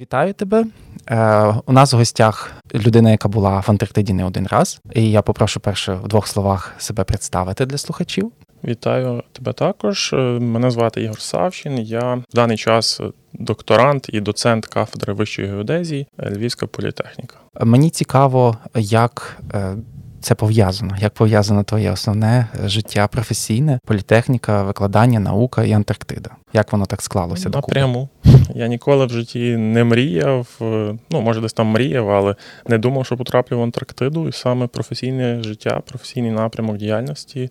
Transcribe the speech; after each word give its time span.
Вітаю 0.00 0.34
тебе. 0.34 0.64
Е, 1.10 1.54
У 1.66 1.72
нас 1.72 1.92
в 1.92 1.96
гостях 1.96 2.52
людина, 2.74 3.10
яка 3.10 3.28
була 3.28 3.60
в 3.60 3.64
Антарктиді 3.70 4.12
не 4.12 4.24
один 4.24 4.46
раз. 4.46 4.80
І 4.92 5.10
я 5.10 5.22
попрошу 5.22 5.60
перше 5.60 5.94
в 5.94 6.08
двох 6.08 6.26
словах 6.26 6.74
себе 6.78 7.04
представити 7.04 7.66
для 7.66 7.78
слухачів. 7.78 8.32
Вітаю 8.64 9.22
тебе 9.32 9.52
також. 9.52 10.10
Е, 10.12 10.16
Мене 10.40 10.70
звати 10.70 11.02
Ігор 11.02 11.20
Савчин. 11.20 11.78
Я 11.78 12.14
в 12.14 12.34
даний 12.34 12.56
час 12.56 13.00
докторант 13.32 14.06
і 14.12 14.20
доцент 14.20 14.66
кафедри 14.66 15.12
вищої 15.12 15.48
геодезії 15.48 16.06
е, 16.18 16.30
Львівська 16.30 16.66
політехніка. 16.66 17.36
Мені 17.60 17.90
цікаво, 17.90 18.56
як 18.74 19.36
е, 19.54 19.76
це 20.24 20.34
пов'язано, 20.34 20.96
як 20.98 21.14
пов'язано 21.14 21.62
твоє 21.62 21.90
основне 21.90 22.46
життя 22.64 23.06
професійне, 23.08 23.78
політехніка, 23.86 24.62
викладання, 24.62 25.20
наука 25.20 25.64
і 25.64 25.72
Антарктида. 25.72 26.30
Як 26.52 26.72
воно 26.72 26.86
так 26.86 27.02
склалося? 27.02 27.48
докупи? 27.48 27.80
Напряму. 27.80 28.08
Я 28.54 28.66
ніколи 28.66 29.06
в 29.06 29.10
житті 29.10 29.56
не 29.56 29.84
мріяв, 29.84 30.48
е, 30.60 30.94
ну 31.10 31.20
може 31.20 31.40
десь 31.40 31.52
там 31.52 31.66
мріяв, 31.66 32.10
але 32.10 32.34
не 32.66 32.78
думав, 32.78 33.06
що 33.06 33.16
потраплю 33.16 33.58
в 33.58 33.62
Антарктиду. 33.62 34.28
І 34.28 34.32
саме 34.32 34.66
професійне 34.66 35.42
життя, 35.42 35.82
професійний 35.86 36.30
напрямок 36.30 36.76
діяльності 36.76 37.50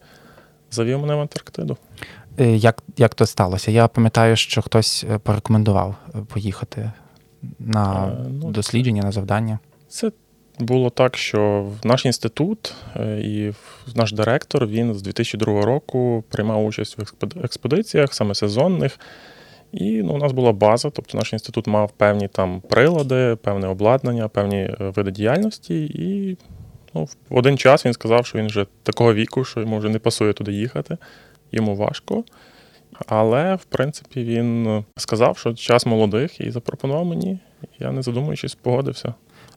завів 0.71 0.99
мене 0.99 1.16
в 1.16 1.19
Антарктиду. 1.19 1.77
Е, 2.39 2.55
Як, 2.55 2.83
як 2.97 3.16
то 3.16 3.25
сталося? 3.25 3.71
Я 3.71 3.88
пам'ятаю, 3.88 4.35
що 4.35 4.61
хтось 4.61 5.05
е, 5.11 5.17
порекомендував 5.17 5.95
е, 6.16 6.17
поїхати 6.33 6.91
на 7.59 8.08
Е, 8.08 8.16
ну, 8.41 8.52
дослідження, 8.52 9.03
на 9.03 9.11
завдання. 9.11 9.59
Це 9.88 10.11
було 10.59 10.89
так, 10.89 11.17
що 11.17 11.71
наш 11.84 12.05
інститут 12.05 12.73
е, 12.95 13.20
і 13.21 13.53
наш 13.95 14.13
директор 14.13 14.67
він 14.67 14.94
з 14.94 15.02
2002 15.02 15.61
року 15.61 16.23
приймав 16.30 16.66
участь 16.66 16.98
в 16.98 17.44
експедиціях, 17.44 18.13
саме 18.13 18.35
сезонних. 18.35 18.99
І 19.71 20.03
ну, 20.03 20.13
у 20.13 20.17
нас 20.17 20.31
була 20.31 20.52
база, 20.52 20.89
тобто 20.89 21.17
наш 21.17 21.34
інститут 21.34 21.67
мав 21.67 21.91
певні 21.91 22.27
там 22.27 22.61
прилади, 22.61 23.38
певне 23.41 23.67
обладнання, 23.67 24.27
певні 24.27 24.58
е, 24.58 24.75
види 24.80 25.11
діяльності. 25.11 25.85
І 25.85 26.38
ну, 26.94 27.03
в 27.30 27.38
один 27.38 27.58
час 27.58 27.86
він 27.86 27.94
сказав, 27.94 28.25
що 28.25 28.38
він 28.38 28.47
вже 28.47 28.66
такого 28.83 29.14
віку, 29.14 29.45
що 29.45 29.59
йому 29.59 29.77
вже 29.77 29.89
не 29.89 29.99
пасує 29.99 30.33
туди 30.33 30.53
їхати, 30.53 30.97
йому 31.52 31.75
важко. 31.75 32.23
Але, 33.08 33.55
в 33.55 33.64
принципі, 33.64 34.23
він 34.23 34.83
сказав, 34.97 35.38
що 35.38 35.53
час 35.53 35.86
молодих 35.86 36.42
і 36.42 36.52
запропонував 36.52 37.05
мені. 37.05 37.39
Я, 37.80 37.92
не 37.92 38.02
задумуючись, 38.02 38.55
погодився. 38.55 39.14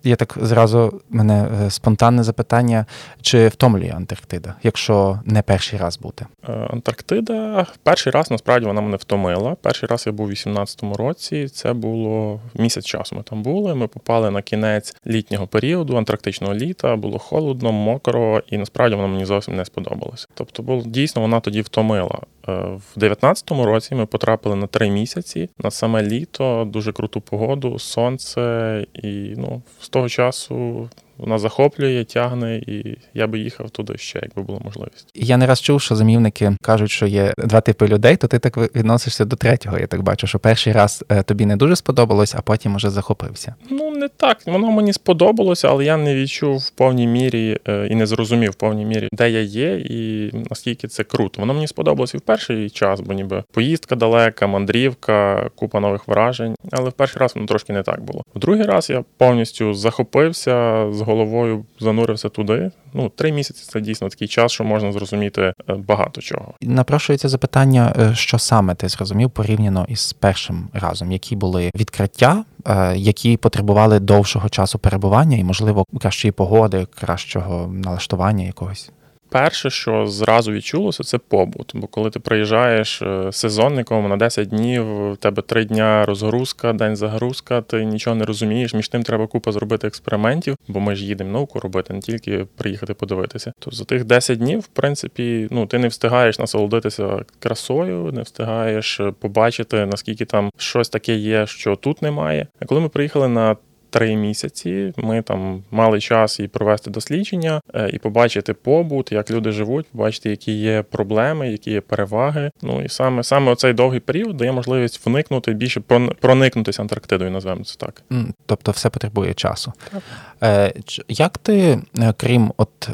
Я 0.07 0.17
так 0.17 0.39
зразу 0.41 1.01
мене 1.11 1.49
е, 1.67 1.71
спонтанне 1.71 2.23
запитання: 2.23 2.87
чи 3.23 3.49
втомлює 3.49 3.93
Антарктида, 3.97 4.55
якщо 4.63 5.21
не 5.25 5.43
перший 5.43 5.79
раз 5.79 5.99
бути? 5.99 6.27
Е, 6.49 6.53
Антарктида 6.53 7.67
перший 7.83 8.13
раз 8.13 8.31
насправді 8.31 8.67
вона 8.67 8.81
мене 8.81 8.97
втомила. 8.97 9.57
Перший 9.63 9.89
раз 9.89 10.07
я 10.07 10.13
був 10.13 10.27
у 10.27 10.31
18-му 10.31 10.95
році. 10.95 11.49
Це 11.49 11.73
було 11.73 12.41
місяць 12.55 12.85
часу. 12.85 13.17
Ми 13.17 13.23
там 13.23 13.43
були. 13.43 13.75
Ми 13.75 13.87
попали 13.87 14.31
на 14.31 14.43
кінець 14.43 14.97
літнього 15.07 15.47
періоду, 15.47 15.97
антарктичного 15.97 16.55
літа. 16.55 16.97
Було 16.97 17.19
холодно, 17.19 17.73
мокро, 17.73 18.43
і 18.51 18.59
насправді 18.59 18.97
воно 18.97 19.09
мені 19.09 19.25
зовсім 19.25 19.57
не 19.57 19.65
сподобалося. 19.65 20.27
Тобто, 20.35 20.63
було 20.63 20.83
дійсно 20.87 21.23
вона 21.23 21.41
тоді 21.41 21.61
втомила. 21.61 22.19
Е, 22.49 22.53
В 22.53 22.97
19-му 22.97 23.65
році 23.65 23.95
ми 23.95 24.07
потрапили 24.07 24.57
на 24.57 24.67
три 24.67 24.91
місяці 24.91 25.51
на 25.59 25.71
саме 25.71 26.03
літо, 26.03 26.65
дуже 26.73 26.93
круту 26.93 27.21
погоду, 27.21 27.79
сонце, 27.79 28.87
і 28.95 29.35
ну 29.37 29.63
з 29.81 29.89
того 29.89 30.09
часу 30.09 30.89
вона 31.19 31.39
захоплює, 31.39 32.05
тягне, 32.05 32.57
і 32.57 32.99
я 33.15 33.27
би 33.27 33.39
їхав 33.39 33.71
туди 33.71 33.95
ще, 33.97 34.21
якби 34.23 34.43
була 34.43 34.61
можливість. 34.65 35.09
Я 35.15 35.37
не 35.37 35.47
раз 35.47 35.61
чув, 35.61 35.81
що 35.81 35.97
замівники 35.97 36.57
кажуть, 36.63 36.91
що 36.91 37.07
є 37.07 37.35
два 37.39 37.61
типи 37.61 37.89
людей, 37.89 38.17
то 38.17 38.29
ти 38.29 38.39
так 38.39 38.57
відносишся 38.77 39.25
до 39.25 39.37
третього. 39.37 39.79
Я 39.79 39.87
так 39.87 40.03
бачу, 40.03 40.27
що 40.27 40.39
перший 40.39 40.73
раз 40.73 41.05
е, 41.09 41.23
тобі 41.23 41.47
не 41.47 41.57
дуже 41.57 41.77
сподобалось, 41.77 42.35
а 42.35 42.41
потім 42.41 42.75
уже 42.75 42.91
захопився. 42.91 43.55
Ну, 43.71 43.91
не 43.91 44.09
так. 44.09 44.39
Воно 44.47 44.71
мені 44.71 44.93
сподобалося, 44.93 45.69
але 45.69 45.85
я 45.85 45.97
не 45.97 46.15
відчув 46.15 46.59
в 46.59 46.71
повній 46.71 47.07
мірі 47.07 47.59
е, 47.69 47.87
і 47.91 47.95
не 47.95 48.07
зрозумів 48.07 48.51
в 48.51 48.55
повній 48.55 48.85
мірі, 48.85 49.09
де 49.13 49.31
я 49.31 49.41
є 49.41 49.77
і 49.77 50.31
наскільки 50.51 50.89
це 50.89 51.05
круто. 51.05 51.41
Воно 51.41 51.55
мені 51.55 51.67
сподобалося 51.67 52.17
і 52.17 52.19
в 52.19 52.23
перший 52.23 52.71
час, 52.71 53.01
бо 53.01 53.13
ніби 53.13 53.45
поїздка 53.53 53.97
далека, 53.97 54.47
мандрівка, 54.47 55.51
купа 55.55 55.81
нових 55.81 56.09
вражень. 56.09 56.55
Але 56.73 56.91
в 56.91 56.93
перший 56.93 57.21
раз 57.21 57.35
воно 57.35 57.47
трошки 57.47 57.73
не 57.73 57.83
так 57.83 58.03
було. 58.03 58.23
В 58.35 58.39
другий 58.39 58.67
раз 58.67 58.91
я 58.91 59.05
повністю 59.17 59.75
захопився 59.75 60.87
з 60.93 61.01
головою, 61.07 61.65
занурився 61.81 62.29
туди. 62.29 62.71
Ну, 62.95 63.09
три 63.09 63.33
місяці 63.33 63.65
це 63.69 63.81
дійсно 63.81 64.09
такий 64.09 64.29
час, 64.29 64.53
що 64.53 64.65
можна 64.65 64.93
зрозуміти 64.93 65.43
е, 65.43 65.75
багато 65.75 66.21
чого. 66.21 66.55
Напрошується 66.63 67.29
запитання, 67.29 67.95
е, 67.99 68.15
що 68.15 68.39
саме 68.39 68.75
ти 68.75 68.89
зрозумів 68.89 69.31
порівняно 69.31 69.87
із 69.89 70.13
першим 70.13 70.69
разом, 70.73 71.13
які 71.13 71.37
були 71.37 71.71
відкриття, 71.75 72.45
е, 72.65 72.97
які 72.97 73.37
потребували 73.37 74.01
довшого 74.01 74.49
часу 74.49 74.79
перебування 74.79 75.37
і, 75.37 75.45
можливо, 75.45 75.85
кращої 76.01 76.33
погоди, 76.33 76.87
кращого 76.95 77.69
налаштування 77.73 78.45
якогось. 78.45 78.91
Перше, 79.29 79.71
що 79.71 80.07
зразу 80.07 80.53
відчулося, 80.53 81.05
це 81.05 81.19
побут. 81.19 81.73
Бо 81.75 81.87
коли 81.87 82.11
ти 82.11 82.21
приїжджаєш 82.21 83.03
е, 83.03 83.33
сезонником 83.33 84.09
на 84.09 84.17
10 84.17 84.49
днів, 84.49 85.13
в 85.13 85.17
тебе 85.17 85.43
3 85.43 85.65
дня 85.65 86.05
розгрузка, 86.07 86.73
день 86.73 86.97
загрузка, 86.97 87.61
ти 87.61 87.85
нічого 87.85 88.17
не 88.17 88.25
розумієш. 88.25 88.75
Між 88.75 88.89
тим 88.89 89.03
треба 89.03 89.27
купа 89.27 89.53
зробити 89.53 89.87
експериментів, 89.87 90.57
бо 90.69 90.81
ми 90.81 90.95
ж 90.95 91.05
їдемо 91.05 91.33
науку 91.33 91.61
робити, 91.61 91.95
не 91.95 92.01
тільки 92.01 92.47
приїхати 92.57 92.95
подивитися. 92.95 93.53
То 93.59 93.71
за 93.71 93.85
тих 93.85 94.05
10 94.05 94.39
днів, 94.39 94.61
в 94.61 94.67
принципі, 94.67 95.49
ну 95.51 95.67
ти 95.67 95.79
не 95.79 95.89
встигаєш 95.89 96.39
насолодитися 96.39 97.25
красою, 97.39 98.13
не 98.13 98.23
встигаєш 98.23 99.01
е, 99.01 99.13
побачити, 99.21 99.87
наскільки 99.87 100.25
там 100.25 100.51
щось 100.57 100.89
таке 100.89 101.15
є, 101.15 101.47
що 101.47 101.77
тут 101.77 102.03
немає. 102.03 102.47
А 102.61 102.65
коли 102.65 102.81
ми 102.81 102.89
приїхали 102.89 103.29
на 103.29 103.57
Три 103.91 104.17
місяці 104.17 104.93
ми 104.97 105.23
там 105.23 105.63
мали 105.71 106.01
час 106.01 106.41
і 106.41 106.49
провести 106.49 106.91
дослідження, 106.91 107.61
е, 107.75 107.91
і 107.93 107.99
побачити 107.99 108.55
побут, 108.55 109.13
як 109.13 109.31
люди 109.31 109.53
живуть, 109.53 109.87
побачити, 109.93 110.31
які 110.31 110.53
є 110.53 110.83
проблеми, 110.83 111.49
які 111.53 111.71
є 111.71 111.81
переваги. 111.81 112.51
Ну 112.63 112.83
і 112.83 112.89
саме 112.89 113.23
саме 113.23 113.53
оцей 113.53 113.73
довгий 113.73 114.01
період 114.01 114.37
дає 114.37 114.53
можливість 114.53 115.07
вникнути 115.07 115.53
більше 115.53 115.81
прон- 115.81 116.15
проникнутися 116.15 116.83
Антарктидою, 116.83 117.31
назвемо 117.31 117.65
це 117.65 117.77
так. 117.79 118.03
Тобто 118.47 118.73
все 118.73 118.91
потребує 118.91 119.35
часу. 119.35 119.73
Так. 119.93 120.03
Е, 120.43 120.73
Як 121.09 121.39
ти, 121.39 121.79
е, 121.99 122.15
крім 122.17 122.53
от 122.57 122.89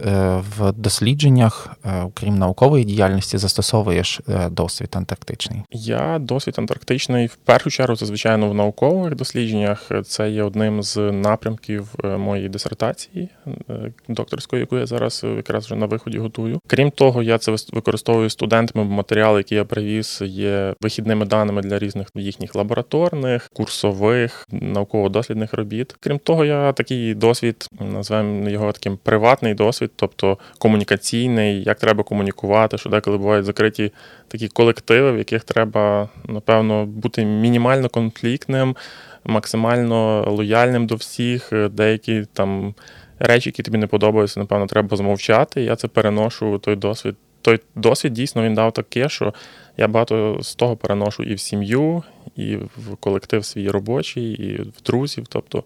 в 0.57 0.73
дослідженнях, 0.73 1.77
крім 2.15 2.39
наукової 2.39 2.85
діяльності, 2.85 3.39
застосовуєш 3.39 4.21
досвід 4.51 4.89
антарктичний? 4.93 5.63
Я 5.71 6.19
досвід 6.19 6.55
антарктичний 6.59 7.27
в 7.27 7.35
першу 7.37 7.71
чергу, 7.71 7.97
це 7.97 8.07
звичайно 8.07 8.49
в 8.51 8.55
наукових 8.55 9.15
дослідженнях. 9.15 9.91
Це 10.07 10.31
є 10.31 10.43
одним 10.43 10.82
з 10.83 11.13
напрямків 11.13 11.89
е, 12.05 12.17
моєї 12.17 12.49
дисертації 12.49 13.29
е, 13.47 13.93
докторської, 14.09 14.61
яку 14.61 14.79
я 14.79 14.87
зараз 14.87 15.21
е, 15.25 15.29
якраз 15.29 15.65
вже 15.65 15.77
на 15.77 15.87
виході 15.87 16.19
готую. 16.19 16.61
Крім 16.67 16.91
того, 16.91 17.23
я 17.23 17.39
це 17.39 17.57
використовую 17.73 18.31
студентами. 18.31 18.85
бо 18.85 18.95
Матеріали, 18.95 19.39
які 19.39 19.55
я 19.55 19.65
привіз, 19.65 20.19
є 20.23 20.75
вихідними 20.81 21.27
даними 21.27 21.63
для 21.63 21.79
різних 21.79 22.09
їхніх 22.15 22.55
лабораторних, 22.55 23.49
курсових, 23.53 24.47
науково-дослідних 24.51 25.55
робіт. 25.55 25.97
Крім 26.01 26.19
того, 26.19 26.45
я 26.45 26.73
такий 26.73 27.15
досвід, 27.15 27.67
називаємо 27.81 28.51
його 28.51 28.73
таким 28.73 28.97
приватний 28.97 29.55
досвід, 29.55 29.91
тобто 29.97 30.39
комунікаційний, 30.59 31.63
як 31.63 31.79
треба 31.79 32.05
комунікувати, 32.05 32.79
що 32.79 32.91
деколи 32.91 33.19
бувають 33.19 33.45
закриті 33.45 33.93
такі 34.29 34.49
колективи, 34.49 35.13
в 35.13 35.19
яких 35.19 35.45
треба, 35.45 36.09
напевно, 36.29 36.87
бути 36.87 37.25
мінімально 37.25 37.89
конфліктним, 37.89 38.77
максимально 39.25 40.25
лояльним 40.31 40.87
до 40.87 40.95
всіх. 40.95 41.53
Деякі 41.71 42.25
там 42.33 42.75
речі, 43.19 43.49
які 43.49 43.63
тобі 43.63 43.79
не 43.79 43.87
подобаються, 43.87 44.41
напевно, 44.41 44.67
треба 44.67 44.97
змовчати. 44.97 45.63
Я 45.63 45.77
це 45.77 45.89
переношу 45.89 46.59
той 46.59 46.77
досвід. 46.77 47.17
Той 47.43 47.61
досвід 47.75 48.13
дійсно 48.13 48.43
він 48.43 48.55
дав 48.55 48.73
таке, 48.73 49.09
що 49.09 49.35
я 49.77 49.89
багато 49.89 50.39
з 50.43 50.55
того 50.55 50.77
переношу 50.77 51.23
і 51.23 51.35
в 51.35 51.41
сім'ю, 51.41 52.03
і 52.37 52.57
в 52.57 52.97
колектив 53.01 53.45
свій 53.45 53.69
робочий, 53.69 54.33
і 54.33 54.63
в 54.63 54.83
друзів. 54.85 55.25
Тобто, 55.29 55.65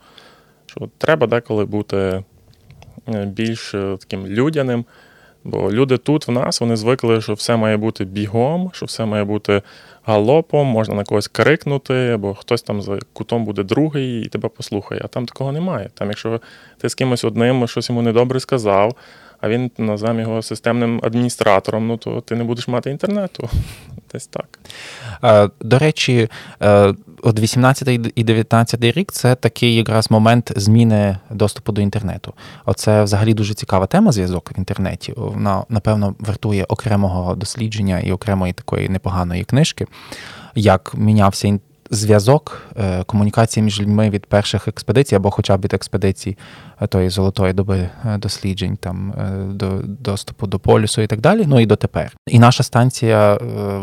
що 0.66 0.88
треба 0.98 1.26
деколи 1.26 1.64
бути 1.64 1.96
е, 3.08 3.26
більш 3.26 3.74
е, 3.74 3.96
таким 4.00 4.26
людяним. 4.26 4.84
Бо 5.46 5.72
люди 5.72 5.96
тут 5.96 6.28
в 6.28 6.30
нас 6.30 6.60
вони 6.60 6.76
звикли, 6.76 7.20
що 7.20 7.34
все 7.34 7.56
має 7.56 7.76
бути 7.76 8.04
бігом, 8.04 8.70
що 8.72 8.86
все 8.86 9.04
має 9.04 9.24
бути 9.24 9.62
галопом, 10.04 10.66
можна 10.66 10.94
на 10.94 11.04
когось 11.04 11.28
крикнути, 11.28 11.94
або 11.94 12.34
хтось 12.34 12.62
там 12.62 12.82
за 12.82 12.98
кутом 13.12 13.44
буде 13.44 13.62
другий 13.62 14.22
і 14.22 14.28
тебе 14.28 14.48
послухає. 14.48 15.00
А 15.04 15.08
там 15.08 15.26
такого 15.26 15.52
немає. 15.52 15.90
Там, 15.94 16.08
якщо 16.08 16.40
ти 16.78 16.88
з 16.88 16.94
кимось 16.94 17.24
одним 17.24 17.68
щось 17.68 17.88
йому 17.88 18.02
недобре 18.02 18.40
сказав, 18.40 18.94
а 19.40 19.48
він 19.48 19.70
назвемо 19.78 20.20
його 20.20 20.42
системним 20.42 21.00
адміністратором, 21.02 21.86
ну 21.86 21.96
то 21.96 22.20
ти 22.20 22.36
не 22.36 22.44
будеш 22.44 22.68
мати 22.68 22.90
інтернету. 22.90 23.48
Десь 24.16 24.26
так. 24.26 24.58
Е, 25.24 25.50
До 25.60 25.78
речі, 25.78 26.28
е, 26.62 26.94
от 27.22 27.40
18 27.40 28.12
і 28.14 28.24
19 28.24 28.84
рік 28.92 29.12
це 29.12 29.34
такий 29.34 29.74
якраз 29.74 30.10
момент 30.10 30.52
зміни 30.56 31.18
доступу 31.30 31.72
до 31.72 31.80
інтернету. 31.80 32.32
Оце 32.64 33.02
взагалі 33.04 33.34
дуже 33.34 33.54
цікава 33.54 33.86
тема 33.86 34.12
зв'язок 34.12 34.52
в 34.56 34.58
інтернеті. 34.58 35.12
Вона, 35.16 35.64
напевно, 35.68 36.14
вартує 36.18 36.64
окремого 36.64 37.34
дослідження 37.34 37.98
і 38.00 38.12
окремої 38.12 38.52
такої 38.52 38.88
непоганої 38.88 39.44
книжки, 39.44 39.86
як 40.54 40.92
мінявся 40.94 41.48
ін- 41.48 41.60
зв'язок, 41.90 42.62
е, 42.76 43.04
комунікація 43.04 43.64
між 43.64 43.80
людьми 43.80 44.10
від 44.10 44.26
перших 44.26 44.68
експедицій 44.68 45.14
або 45.14 45.30
хоча 45.30 45.56
б 45.56 45.60
від 45.60 45.74
експедицій 45.74 46.38
е, 46.80 46.86
тої 46.86 47.10
золотої 47.10 47.52
доби 47.52 47.88
досліджень, 48.18 48.76
там 48.76 49.14
до 49.52 49.80
доступу 49.84 50.46
до 50.46 50.58
полюсу 50.58 51.02
і 51.02 51.06
так 51.06 51.20
далі. 51.20 51.44
Ну 51.46 51.60
і 51.60 51.66
дотепер. 51.66 52.16
І 52.26 52.38
наша 52.38 52.62
станція, 52.62 53.38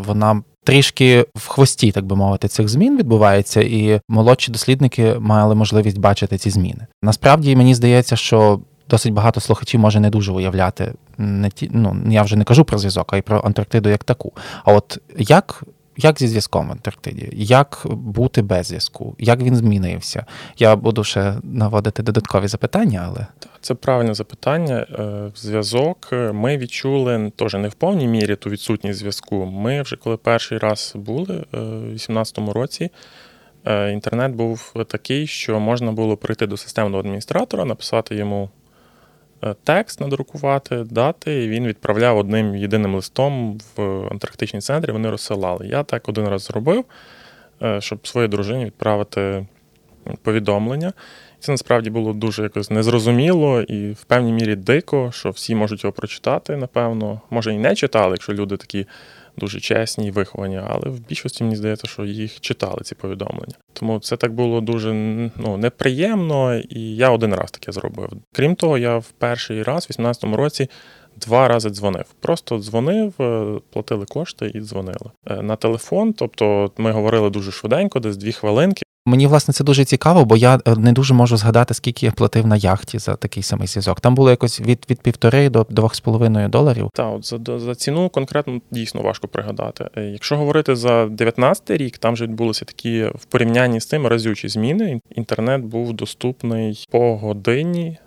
вона. 0.06 0.42
Трішки 0.66 1.26
в 1.34 1.48
хвості, 1.48 1.92
так 1.92 2.04
би 2.04 2.16
мовити, 2.16 2.48
цих 2.48 2.68
змін 2.68 2.98
відбувається, 2.98 3.60
і 3.60 4.00
молодші 4.08 4.52
дослідники 4.52 5.14
мали 5.18 5.54
можливість 5.54 5.98
бачити 5.98 6.38
ці 6.38 6.50
зміни. 6.50 6.86
Насправді 7.02 7.56
мені 7.56 7.74
здається, 7.74 8.16
що 8.16 8.60
досить 8.90 9.12
багато 9.12 9.40
слухачів 9.40 9.80
може 9.80 10.00
не 10.00 10.10
дуже 10.10 10.32
уявляти 10.32 10.92
не 11.18 11.50
ті, 11.50 11.70
ну 11.72 11.96
я 12.08 12.22
вже 12.22 12.36
не 12.36 12.44
кажу 12.44 12.64
про 12.64 12.78
зв'язок, 12.78 13.12
а 13.12 13.16
й 13.16 13.22
про 13.22 13.40
Антарктиду 13.40 13.88
як 13.88 14.04
таку. 14.04 14.32
А 14.64 14.72
от 14.72 14.98
як 15.18 15.64
як 15.96 16.18
зі 16.18 16.28
зв'язком 16.28 16.68
в 16.68 16.72
Антарктиді? 16.72 17.28
Як 17.32 17.82
бути 17.90 18.42
без 18.42 18.66
зв'язку? 18.66 19.16
Як 19.18 19.40
він 19.40 19.56
змінився? 19.56 20.26
Я 20.58 20.76
буду 20.76 21.04
ще 21.04 21.34
наводити 21.42 22.02
додаткові 22.02 22.48
запитання, 22.48 23.04
але 23.06 23.26
це 23.60 23.74
правильне 23.74 24.14
запитання. 24.14 24.86
Е, 24.98 25.30
зв'язок 25.36 26.08
ми 26.12 26.56
відчули 26.56 27.32
теж 27.36 27.54
не 27.54 27.68
в 27.68 27.74
повній 27.74 28.08
мірі 28.08 28.36
ту 28.36 28.50
відсутність 28.50 28.98
зв'язку. 28.98 29.46
Ми 29.46 29.82
вже 29.82 29.96
коли 29.96 30.16
перший 30.16 30.58
раз 30.58 30.92
були 30.96 31.44
е, 31.54 31.58
у 31.58 31.80
2018 31.80 32.38
році. 32.38 32.90
Е, 33.64 33.92
інтернет 33.92 34.32
був 34.32 34.72
такий, 34.88 35.26
що 35.26 35.60
можна 35.60 35.92
було 35.92 36.16
прийти 36.16 36.46
до 36.46 36.56
системного 36.56 37.00
адміністратора, 37.00 37.64
написати 37.64 38.16
йому 38.16 38.50
Е, 38.63 38.63
текст 39.64 40.00
надрукувати, 40.00 40.76
дати, 40.76 41.44
і 41.44 41.48
він 41.48 41.66
відправляв 41.66 42.18
одним 42.18 42.56
єдиним 42.56 42.94
листом 42.94 43.58
в 43.76 43.82
Антарктичний 44.10 44.62
центр, 44.62 44.92
вони 44.92 45.10
розсилали. 45.10 45.66
Я 45.66 45.82
так 45.82 46.08
один 46.08 46.28
раз 46.28 46.42
зробив, 46.42 46.84
е, 47.62 47.80
щоб 47.80 48.06
своїй 48.06 48.28
дружині 48.28 48.64
відправити 48.64 49.46
повідомлення. 50.22 50.92
Це 51.40 51.52
насправді 51.52 51.90
було 51.90 52.12
дуже 52.12 52.42
якось 52.42 52.70
незрозуміло 52.70 53.62
і 53.62 53.90
в 53.90 54.04
певній 54.04 54.32
мірі 54.32 54.56
дико, 54.56 55.10
що 55.12 55.30
всі 55.30 55.54
можуть 55.54 55.84
його 55.84 55.92
прочитати, 55.92 56.56
напевно. 56.56 57.20
Може 57.30 57.54
і 57.54 57.58
не 57.58 57.74
читали, 57.74 58.10
якщо 58.10 58.34
люди 58.34 58.56
такі 58.56 58.86
дуже 59.36 59.60
чесні 59.60 60.06
і 60.06 60.10
виховані, 60.10 60.60
але 60.66 60.90
в 60.90 61.00
більшості 61.00 61.44
мені 61.44 61.56
здається, 61.56 61.86
що 61.86 62.04
їх 62.04 62.40
читали 62.40 62.80
ці 62.82 62.94
повідомлення. 62.94 63.54
Тому 63.72 64.00
це 64.00 64.16
так 64.16 64.32
було 64.32 64.60
дуже 64.60 64.92
ну, 65.36 65.56
неприємно, 65.56 66.56
і 66.56 66.96
я 66.96 67.10
один 67.10 67.34
раз 67.34 67.50
таке 67.50 67.72
зробив. 67.72 68.12
Крім 68.32 68.54
того, 68.54 68.78
я 68.78 68.96
в 68.96 69.10
перший 69.18 69.62
раз, 69.62 69.86
в 69.86 69.92
18-му 69.92 70.36
році, 70.36 70.68
два 71.16 71.48
рази 71.48 71.70
дзвонив. 71.70 72.04
Просто 72.20 72.58
дзвонив, 72.58 73.14
е, 73.20 73.60
платили 73.70 74.06
кошти 74.06 74.50
і 74.54 74.60
дзвонили 74.60 75.10
е, 75.26 75.42
на 75.42 75.56
телефон. 75.56 76.12
Тобто 76.12 76.70
ми 76.78 76.92
говорили 76.92 77.30
дуже 77.30 77.52
швиденько, 77.52 78.00
десь 78.00 78.16
дві 78.16 78.32
хвилинки. 78.32 78.83
Мені 79.06 79.26
власне 79.26 79.54
це 79.54 79.64
дуже 79.64 79.84
цікаво, 79.84 80.24
бо 80.24 80.36
я 80.36 80.60
е, 80.66 80.76
не 80.76 80.92
дуже 80.92 81.14
можу 81.14 81.36
згадати, 81.36 81.74
скільки 81.74 82.06
я 82.06 82.12
платив 82.12 82.46
на 82.46 82.56
яхті 82.56 82.98
за 82.98 83.16
такий 83.16 83.42
самий 83.42 83.68
зв'язок. 83.68 84.00
Там 84.00 84.14
було 84.14 84.30
якось 84.30 84.60
від 84.60 84.86
від 84.90 85.00
півтори 85.00 85.48
до 85.48 85.66
двох 85.70 85.94
з 85.94 86.00
половиною 86.00 86.48
доларів. 86.48 86.90
Так, 86.94 87.14
от 87.14 87.26
за 87.26 87.58
за 87.58 87.74
ціну 87.74 88.08
конкретно 88.08 88.60
дійсно 88.70 89.02
важко 89.02 89.28
пригадати. 89.28 89.88
Е, 89.96 90.02
якщо 90.02 90.36
говорити 90.36 90.76
за 90.76 91.06
19 91.06 91.70
рік, 91.70 91.98
там 91.98 92.14
вже 92.14 92.24
відбулися 92.24 92.64
такі 92.64 93.04
в 93.04 93.24
порівнянні 93.24 93.80
з 93.80 93.86
тим 93.86 94.06
разючі 94.06 94.48
зміни. 94.48 95.00
Інтернет 95.10 95.62
був 95.62 95.92
доступний 95.92 96.86
по 96.90 97.16
годині 97.16 97.98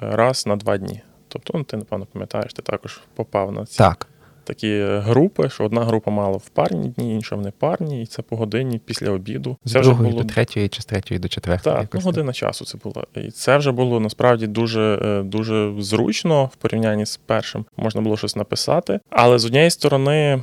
раз 0.00 0.46
на 0.46 0.56
два 0.56 0.76
дні. 0.76 1.00
Тобто, 1.28 1.58
ну, 1.58 1.64
ти 1.64 1.76
напевно 1.76 2.06
пам'ятаєш, 2.12 2.52
ти 2.52 2.62
також 2.62 3.00
попав 3.14 3.52
на 3.52 3.66
ці. 3.66 3.78
Так 3.78 4.08
такі 4.46 4.84
групи, 4.84 5.48
що 5.48 5.64
одна 5.64 5.84
група 5.84 6.10
мала 6.10 6.36
в 6.36 6.48
парні 6.48 6.88
дні, 6.88 7.14
інша 7.14 7.36
в 7.36 7.40
непарні, 7.40 8.02
і 8.02 8.06
це 8.06 8.22
по 8.22 8.36
годині 8.36 8.80
після 8.84 9.10
обіду. 9.10 9.56
З 9.64 9.72
це 9.72 9.80
вже 9.80 9.92
було 9.92 10.10
до 10.10 10.24
третьої 10.24 10.68
чи 10.68 10.82
з 10.82 10.84
третьої 10.84 11.20
до 11.20 11.28
четвертої. 11.28 11.76
Так, 11.76 11.94
ну, 11.94 12.00
година 12.00 12.32
часу 12.32 12.64
це 12.64 12.78
було. 12.84 13.04
І 13.14 13.30
це 13.30 13.56
вже 13.58 13.72
було 13.72 14.00
насправді 14.00 14.46
дуже 14.46 14.98
е, 15.02 15.22
дуже 15.22 15.74
зручно 15.78 16.44
в 16.44 16.56
порівнянні 16.56 17.06
з 17.06 17.16
першим. 17.16 17.64
Можна 17.76 18.00
було 18.00 18.16
щось 18.16 18.36
написати. 18.36 19.00
Але 19.10 19.38
з 19.38 19.44
однієї 19.44 19.70
сторони, 19.70 20.42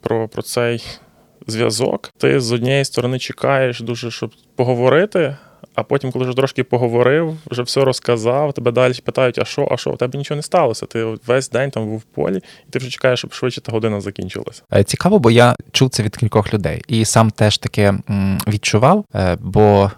про, 0.00 0.28
про 0.28 0.42
цей. 0.42 0.84
Зв'язок, 1.46 2.12
ти 2.18 2.40
з 2.40 2.52
однієї 2.52 2.84
сторони 2.84 3.18
чекаєш 3.18 3.80
дуже, 3.80 4.10
щоб 4.10 4.30
поговорити, 4.56 5.36
а 5.78 5.82
потім, 5.82 6.12
коли 6.12 6.24
вже 6.24 6.34
трошки 6.34 6.64
поговорив, 6.64 7.36
вже 7.50 7.62
все 7.62 7.84
розказав, 7.84 8.52
тебе 8.52 8.72
далі 8.72 8.92
питають, 9.04 9.38
а 9.38 9.44
що, 9.44 9.68
а 9.70 9.76
що, 9.76 9.90
у 9.90 9.96
тебе 9.96 10.18
нічого 10.18 10.36
не 10.36 10.42
сталося. 10.42 10.86
Ти 10.86 11.04
весь 11.26 11.50
день 11.50 11.70
там 11.70 11.86
був 11.86 11.98
в 11.98 12.02
полі, 12.02 12.36
і 12.68 12.70
ти 12.70 12.78
вже 12.78 12.90
чекаєш, 12.90 13.18
щоб 13.18 13.32
швидше 13.32 13.60
та 13.60 13.72
година 13.72 14.00
закінчилася. 14.00 14.62
Е, 14.72 14.84
цікаво, 14.84 15.18
бо 15.18 15.30
я 15.30 15.56
чув 15.72 15.90
це 15.90 16.02
від 16.02 16.16
кількох 16.16 16.54
людей, 16.54 16.82
і 16.88 17.04
сам 17.04 17.30
теж 17.30 17.58
таке 17.58 17.94
відчував, 18.48 19.04
е, 19.14 19.36
бо 19.40 19.90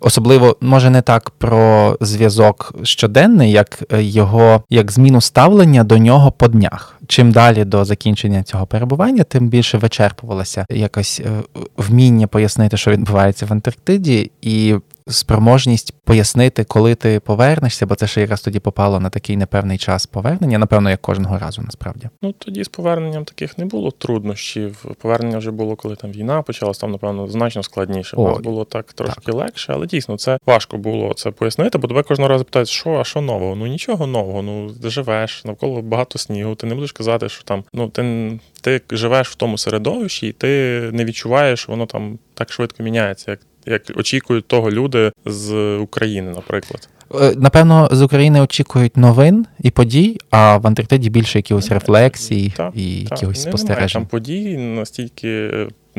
Особливо, 0.00 0.56
може, 0.60 0.90
не 0.90 1.02
так 1.02 1.30
про 1.30 1.96
зв'язок 2.00 2.74
щоденний, 2.82 3.50
як 3.50 3.82
е, 3.92 4.02
його 4.02 4.62
як 4.70 4.92
зміну 4.92 5.20
ставлення 5.20 5.84
до 5.84 5.98
нього 5.98 6.32
по 6.32 6.48
днях. 6.48 6.96
Чим 7.06 7.32
далі 7.32 7.64
до 7.64 7.84
закінчення 7.84 8.42
цього 8.42 8.66
перебування, 8.66 9.24
тим 9.24 9.48
більше 9.48 9.78
вичерпувалося 9.78 10.66
якось 10.70 11.20
е, 11.24 11.30
вміння 11.76 12.26
пояснити, 12.26 12.76
що 12.76 12.90
відбувається 12.90 13.46
в 13.46 13.52
Антарктиді, 13.52 14.30
і 14.42 14.74
спроможність 15.06 15.94
пояснити, 16.04 16.64
коли 16.64 16.94
ти 16.94 17.20
повернешся, 17.20 17.86
бо 17.86 17.94
це 17.94 18.06
ще 18.06 18.20
якраз 18.20 18.40
тоді 18.40 18.60
попало 18.60 19.00
на 19.00 19.10
такий 19.10 19.36
непевний 19.36 19.78
час 19.78 20.06
повернення, 20.06 20.58
напевно, 20.58 20.90
як 20.90 21.00
кожного 21.00 21.38
разу, 21.38 21.62
насправді. 21.62 22.08
Ну 22.22 22.32
тоді 22.32 22.64
з 22.64 22.68
поверненням 22.68 23.24
таких 23.24 23.58
не 23.58 23.64
було 23.64 23.90
труднощів. 23.90 24.84
Повернення 25.02 25.38
вже 25.38 25.50
було, 25.50 25.76
коли 25.76 25.96
там 25.96 26.12
війна 26.12 26.42
почалась, 26.42 26.78
там, 26.78 26.90
напевно, 26.92 27.28
значно 27.28 27.62
складніше. 27.62 28.16
У 28.16 28.28
нас 28.28 28.38
було 28.38 28.64
так 28.64 28.92
трошки 28.92 29.20
так. 29.24 29.34
легше, 29.34 29.72
але 29.72 29.86
дійсно 29.86 30.16
це 30.16 30.38
важко 30.46 30.78
було 30.78 31.14
це 31.14 31.30
пояснити, 31.30 31.78
бо 31.78 31.88
тебе 31.88 32.02
кожного 32.02 32.28
разу 32.28 32.44
питають, 32.44 32.68
що, 32.68 32.94
а 32.94 33.04
що 33.04 33.20
нового? 33.20 33.56
Ну 33.56 33.66
нічого 33.66 34.06
нового. 34.06 34.42
Ну 34.42 34.70
ти 34.82 34.90
живеш, 34.90 35.44
навколо 35.44 35.82
багато 35.82 36.18
снігу. 36.18 36.54
Ти 36.54 36.66
не 36.66 36.74
будеш 36.74 36.92
казати, 36.92 37.28
що 37.28 37.44
там 37.44 37.64
ну 37.72 37.88
ти. 37.88 38.40
Ти 38.60 38.80
живеш 38.90 39.28
в 39.28 39.34
тому 39.34 39.58
середовищі, 39.58 40.28
і 40.28 40.32
ти 40.32 40.80
не 40.92 41.04
відчуваєш, 41.04 41.60
що 41.60 41.72
воно 41.72 41.86
там 41.86 42.18
так 42.34 42.52
швидко 42.52 42.82
міняється, 42.82 43.30
як 43.30 43.40
як 43.70 43.82
очікують 43.96 44.46
того 44.46 44.70
люди 44.70 45.12
з 45.24 45.76
України, 45.76 46.30
наприклад. 46.30 46.88
Е, 47.14 47.34
напевно, 47.36 47.88
з 47.92 48.02
України 48.02 48.40
очікують 48.40 48.96
новин 48.96 49.46
і 49.60 49.70
подій, 49.70 50.18
а 50.30 50.56
в 50.56 50.66
Антарктиді 50.66 51.10
більше 51.10 51.38
якихось 51.38 51.70
рефлексій 51.70 52.52
та, 52.56 52.72
і 52.74 53.06
та, 53.08 53.14
якихось 53.14 53.42
спостережень. 53.42 54.02
Там 54.02 54.06
подій 54.08 54.56
настільки 54.56 55.50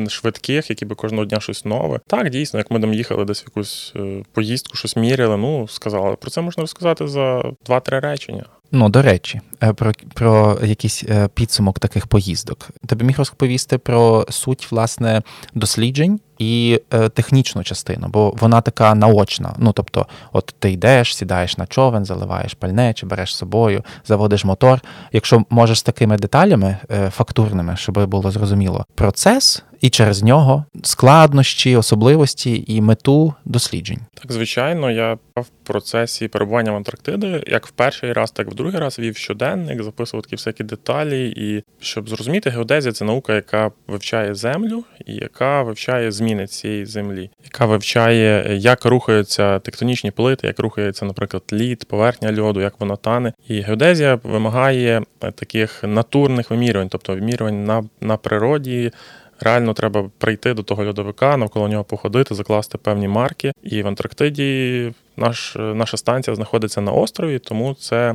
швидких, 0.08 0.70
які 0.70 0.84
би 0.84 0.94
кожного 0.94 1.24
дня 1.24 1.40
щось 1.40 1.64
нове. 1.64 2.00
Так, 2.06 2.30
дійсно, 2.30 2.58
як 2.58 2.70
ми 2.70 2.80
там 2.80 2.94
їхали 2.94 3.24
десь 3.24 3.42
в 3.42 3.44
якусь 3.46 3.92
е, 3.96 4.22
поїздку, 4.32 4.76
щось 4.76 4.96
міряли, 4.96 5.36
ну 5.36 5.68
сказали. 5.68 6.16
Про 6.16 6.30
це 6.30 6.40
можна 6.40 6.60
розказати 6.60 7.08
за 7.08 7.42
два-три 7.66 8.00
речення. 8.00 8.44
Ну, 8.74 8.88
до 8.88 9.02
речі, 9.02 9.40
е, 9.62 9.72
про 9.72 9.92
про 10.14 10.58
якийсь 10.64 11.04
підсумок 11.34 11.78
таких 11.78 12.06
поїздок. 12.06 12.68
Тобі 12.86 13.04
міг 13.04 13.18
розповісти 13.18 13.78
про 13.78 14.26
суть 14.30 14.72
власне 14.72 15.22
досліджень 15.54 16.20
і 16.42 16.80
е, 16.90 17.08
технічну 17.08 17.62
частину, 17.62 18.06
бо 18.08 18.34
вона 18.40 18.60
така 18.60 18.94
наочна. 18.94 19.54
Ну 19.58 19.72
тобто, 19.72 20.06
от 20.32 20.54
ти 20.58 20.70
йдеш, 20.70 21.16
сідаєш 21.16 21.58
на 21.58 21.66
човен, 21.66 22.04
заливаєш 22.04 22.54
пальне 22.54 22.94
чи 22.94 23.06
береш 23.06 23.34
з 23.34 23.38
собою, 23.38 23.84
заводиш 24.04 24.44
мотор. 24.44 24.80
Якщо 25.12 25.44
можеш 25.50 25.78
з 25.78 25.82
такими 25.82 26.16
деталями 26.16 26.76
е, 26.90 27.10
фактурними, 27.10 27.76
щоб 27.76 28.06
було 28.06 28.30
зрозуміло 28.30 28.84
процес 28.94 29.62
і 29.82 29.90
через 29.90 30.22
нього 30.22 30.64
складнощі, 30.82 31.76
особливості 31.76 32.64
і 32.66 32.80
мету 32.80 33.34
досліджень. 33.44 33.98
Так, 34.14 34.32
звичайно, 34.32 34.90
я 34.90 35.18
в 35.36 35.46
процесі 35.62 36.28
перебування 36.28 36.72
в 36.72 36.76
Антарктиди, 36.76 37.44
як 37.46 37.66
в 37.66 37.70
перший 37.70 38.12
раз, 38.12 38.30
так 38.30 38.46
і 38.46 38.50
в 38.50 38.54
другий 38.54 38.80
раз 38.80 38.98
вів 38.98 39.16
щоденник, 39.16 39.82
записував 39.82 40.24
такі 40.24 40.36
всякі 40.36 40.64
деталі. 40.64 41.34
І 41.36 41.62
щоб 41.80 42.08
зрозуміти, 42.08 42.50
геодезія 42.50 42.92
це 42.92 43.04
наука, 43.04 43.34
яка 43.34 43.70
вивчає 43.86 44.34
землю 44.34 44.84
і 45.06 45.14
яка 45.14 45.62
вивчає 45.62 46.12
зміни 46.12 46.31
цієї 46.46 46.86
землі, 46.86 47.30
яка 47.44 47.66
вивчає, 47.66 48.56
як 48.56 48.84
рухаються 48.84 49.58
тектонічні 49.58 50.10
плити, 50.10 50.46
як 50.46 50.58
рухається, 50.58 51.04
наприклад, 51.04 51.42
лід, 51.52 51.84
поверхня 51.84 52.42
льоду, 52.42 52.60
як 52.60 52.80
вона 52.80 52.96
тане. 52.96 53.32
І 53.48 53.60
геодезія 53.60 54.18
вимагає 54.22 55.02
таких 55.18 55.84
натурних 55.84 56.50
вимірювань, 56.50 56.88
тобто 56.88 57.14
вимірювань 57.14 57.64
на, 57.64 57.84
на 58.00 58.16
природі. 58.16 58.92
Реально 59.40 59.74
треба 59.74 60.10
прийти 60.18 60.54
до 60.54 60.62
того 60.62 60.86
льодовика, 60.86 61.36
навколо 61.36 61.68
нього 61.68 61.84
походити, 61.84 62.34
закласти 62.34 62.78
певні 62.78 63.08
марки. 63.08 63.52
І 63.62 63.82
в 63.82 63.86
Антарктиді 63.86 64.92
наш, 65.16 65.56
наша 65.56 65.96
станція 65.96 66.36
знаходиться 66.36 66.80
на 66.80 66.92
острові, 66.92 67.38
тому 67.38 67.74
це 67.74 68.10
е, 68.10 68.14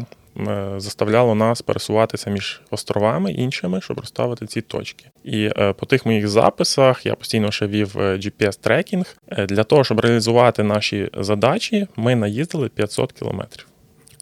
заставляло 0.78 1.36
нас 1.36 1.62
пересуватися 1.62 2.30
між 2.30 2.62
островами 2.72 3.32
іншими, 3.32 3.82
щоб 3.82 4.00
розставити 4.00 4.46
ці 4.46 4.62
точки. 4.62 5.06
І 5.24 5.50
е, 5.58 5.74
по 5.74 5.86
тих 5.86 6.06
моїх 6.06 6.28
записах 6.28 7.06
я 7.06 7.16
постійно 7.16 7.52
ще 7.52 7.68
вів 7.68 7.98
е, 8.00 8.18
GPS-трекінг. 8.18 9.16
Для 9.48 9.64
того, 9.64 9.84
щоб 9.84 10.00
реалізувати 10.00 10.64
наші 10.64 11.10
задачі, 11.18 11.88
ми 11.96 12.16
наїздили 12.16 12.70
500 12.70 13.12
кілометрів. 13.12 13.68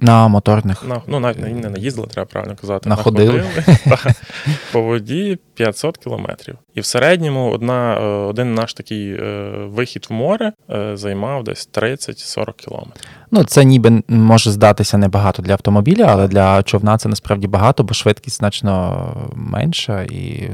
На 0.02 0.28
моторних. 0.28 0.84
На, 0.84 1.02
ну, 1.08 1.20
навіть 1.20 1.40
не, 1.40 1.70
наїздили, 1.70 2.08
треба 2.08 2.26
правильно 2.26 2.56
казати. 2.62 2.90
Находили. 2.90 3.44
Находили. 3.86 4.16
По 4.72 4.82
воді 4.82 5.38
500 5.54 5.98
кілометрів. 5.98 6.58
І 6.74 6.80
в 6.82 6.86
середньому 6.86 7.52
одна, 7.52 7.98
е, 7.98 8.04
один 8.04 8.54
наш 8.54 8.74
такий 8.74 9.14
е, 9.14 9.52
вихід 9.66 10.08
в 10.10 10.14
море 10.14 10.54
е, 10.70 10.98
займав 10.98 11.44
десь 11.44 11.70
30-40 11.74 12.54
кілометрів. 12.54 13.10
Ну, 13.36 13.44
це 13.44 13.64
ніби 13.64 14.04
може 14.08 14.52
здатися 14.52 14.98
небагато 14.98 15.42
для 15.42 15.54
автомобіля, 15.54 16.04
але 16.04 16.28
для 16.28 16.64
човна 16.64 16.98
це 16.98 17.10
насправді 17.10 17.48
багато, 17.48 17.84
бо 17.84 17.94
швидкість 17.94 18.38
значно 18.38 19.08
менша 19.36 20.04
і 20.04 20.50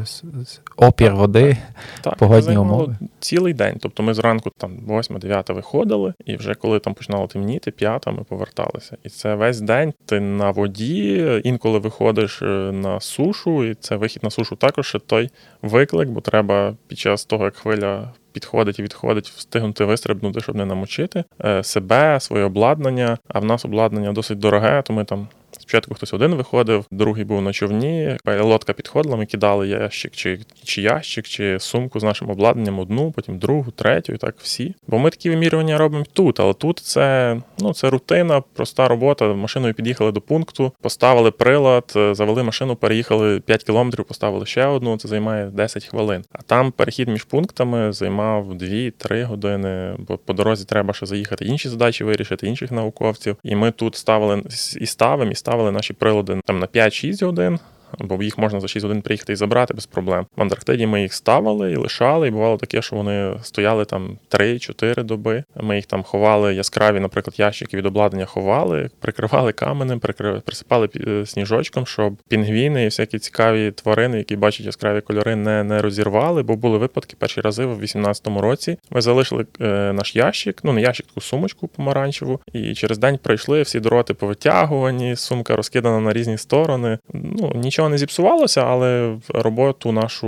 опір 0.77 1.15
води, 1.15 1.57
так, 2.01 2.15
погодні 2.17 2.57
умови. 2.57 2.95
Цілий 3.19 3.53
день. 3.53 3.77
Тобто 3.81 4.03
ми 4.03 4.13
зранку 4.13 4.51
там 4.57 4.71
8-9 4.87 5.53
виходили, 5.53 6.13
і 6.25 6.35
вже 6.35 6.53
коли 6.53 6.79
там 6.79 6.93
починало 6.93 7.27
темніти, 7.27 7.71
п'ята 7.71 8.11
ми 8.11 8.23
поверталися. 8.23 8.97
І 9.03 9.09
це 9.09 9.35
весь 9.35 9.61
день 9.61 9.93
ти 10.05 10.19
на 10.19 10.51
воді, 10.51 11.41
інколи 11.43 11.79
виходиш 11.79 12.41
на 12.71 12.99
сушу, 12.99 13.63
і 13.63 13.75
це 13.75 13.95
вихід 13.95 14.23
на 14.23 14.29
сушу 14.29 14.55
також 14.55 14.97
той 15.07 15.29
виклик, 15.61 16.09
бо 16.09 16.21
треба 16.21 16.73
під 16.87 16.99
час 16.99 17.25
того, 17.25 17.45
як 17.45 17.55
хвиля 17.55 18.07
підходить 18.31 18.79
і 18.79 18.83
відходить, 18.83 19.29
встигнути 19.29 19.85
вистрибнути, 19.85 20.41
щоб 20.41 20.55
не 20.55 20.65
намочити 20.65 21.23
е, 21.45 21.63
себе, 21.63 22.19
своє 22.19 22.43
обладнання. 22.43 23.17
А 23.27 23.39
в 23.39 23.45
нас 23.45 23.65
обладнання 23.65 24.11
досить 24.11 24.39
дороге, 24.39 24.81
то 24.81 24.93
ми 24.93 25.05
там 25.05 25.27
Спочатку 25.61 25.95
хтось 25.95 26.13
один 26.13 26.35
виходив, 26.35 26.85
другий 26.91 27.23
був 27.23 27.41
на 27.41 27.53
човні. 27.53 28.17
Лодка 28.25 28.73
підходила, 28.73 29.15
ми 29.15 29.25
кидали 29.25 29.67
ящик, 29.67 30.11
чи 30.15 30.39
чи 30.63 30.81
ящик, 30.81 31.27
чи 31.27 31.59
сумку 31.59 31.99
з 31.99 32.03
нашим 32.03 32.29
обладнанням 32.29 32.79
одну, 32.79 33.11
потім 33.11 33.37
другу, 33.37 33.71
третю, 33.71 34.13
і 34.13 34.17
так 34.17 34.35
всі. 34.41 34.75
Бо 34.87 34.99
ми 34.99 35.09
такі 35.09 35.29
вимірювання 35.29 35.77
робимо 35.77 36.05
тут, 36.13 36.39
але 36.39 36.53
тут 36.53 36.79
це 36.79 37.37
ну 37.59 37.73
це 37.73 37.89
рутина, 37.89 38.41
проста 38.53 38.87
робота. 38.87 39.33
Машиною 39.33 39.73
під'їхали 39.73 40.11
до 40.11 40.21
пункту, 40.21 40.71
поставили 40.81 41.31
прилад, 41.31 41.93
завели 42.11 42.43
машину, 42.43 42.75
переїхали 42.75 43.39
5 43.39 43.63
кілометрів, 43.63 44.05
поставили 44.05 44.45
ще 44.45 44.65
одну. 44.65 44.97
Це 44.97 45.07
займає 45.07 45.45
10 45.45 45.85
хвилин. 45.85 46.23
А 46.31 46.41
там 46.41 46.71
перехід 46.71 47.07
між 47.07 47.23
пунктами 47.23 47.93
займав 47.93 48.53
2-3 48.53 49.23
години. 49.23 49.95
Бо 50.07 50.17
по 50.17 50.33
дорозі 50.33 50.65
треба 50.65 50.93
ще 50.93 51.05
заїхати 51.05 51.45
інші 51.45 51.69
задачі 51.69 52.03
вирішити, 52.03 52.47
інших 52.47 52.71
науковців. 52.71 53.35
І 53.43 53.55
ми 53.55 53.71
тут 53.71 53.95
ставили 53.95 54.43
і 54.79 54.85
ставимо, 54.85 55.31
і 55.31 55.35
ставимо 55.35 55.60
ставили 55.61 55.71
наші 55.71 55.93
прилади 55.93 56.41
там 56.45 56.59
на 56.59 56.65
5-6 56.65 57.25
годин 57.25 57.59
бо 57.99 58.23
їх 58.23 58.37
можна 58.37 58.59
за 58.59 58.67
6 58.67 58.85
годин 58.85 59.01
приїхати 59.01 59.33
і 59.33 59.35
забрати 59.35 59.73
без 59.73 59.85
проблем. 59.85 60.25
В 60.35 60.41
Антарктиді 60.41 60.87
ми 60.87 61.01
їх 61.01 61.13
ставили 61.13 61.71
і 61.71 61.75
лишали, 61.75 62.27
і 62.27 62.31
бувало 62.31 62.57
таке, 62.57 62.81
що 62.81 62.95
вони 62.95 63.33
стояли 63.43 63.85
там 63.85 64.17
3-4 64.29 65.03
доби. 65.03 65.43
Ми 65.61 65.75
їх 65.75 65.85
там 65.85 66.03
ховали 66.03 66.55
яскраві, 66.55 66.99
наприклад, 66.99 67.39
ящики 67.39 67.77
від 67.77 67.85
обладнання 67.85 68.25
ховали, 68.25 68.89
прикривали 68.99 69.51
каменем, 69.51 69.99
прикрив... 69.99 70.41
присипали 70.41 70.89
е, 71.07 71.25
сніжочком, 71.25 71.85
щоб 71.85 72.17
пінгвіни 72.29 72.83
і 72.83 72.85
всякі 72.85 73.19
цікаві 73.19 73.71
тварини, 73.71 74.17
які 74.17 74.35
бачать 74.35 74.65
яскраві 74.65 75.01
кольори, 75.01 75.35
не 75.35 75.63
не 75.63 75.81
розірвали. 75.81 76.43
Бо 76.43 76.55
були 76.55 76.77
випадки 76.77 77.15
перші 77.19 77.41
рази 77.41 77.65
в 77.65 77.81
18-му 77.81 78.41
році. 78.41 78.77
Ми 78.89 79.01
залишили 79.01 79.45
е, 79.61 79.93
наш 79.93 80.15
ящик, 80.15 80.61
ну 80.63 80.73
не 80.73 80.81
ящик, 80.81 81.05
таку 81.05 81.21
сумочку 81.21 81.67
помаранчеву, 81.67 82.39
і 82.53 82.73
через 82.73 82.97
день 82.97 83.19
прийшли 83.23 83.61
всі 83.61 83.79
дороти 83.79 84.13
повитягувані, 84.13 85.15
сумка 85.15 85.55
розкидана 85.55 85.99
на 85.99 86.13
різні 86.13 86.37
сторони. 86.37 86.99
Ну 87.13 87.51
нічого 87.55 87.80
нічого 87.81 87.89
не 87.89 87.97
зіпсувалося, 87.97 88.61
але 88.61 89.17
роботу 89.29 89.91
нашу 89.91 90.27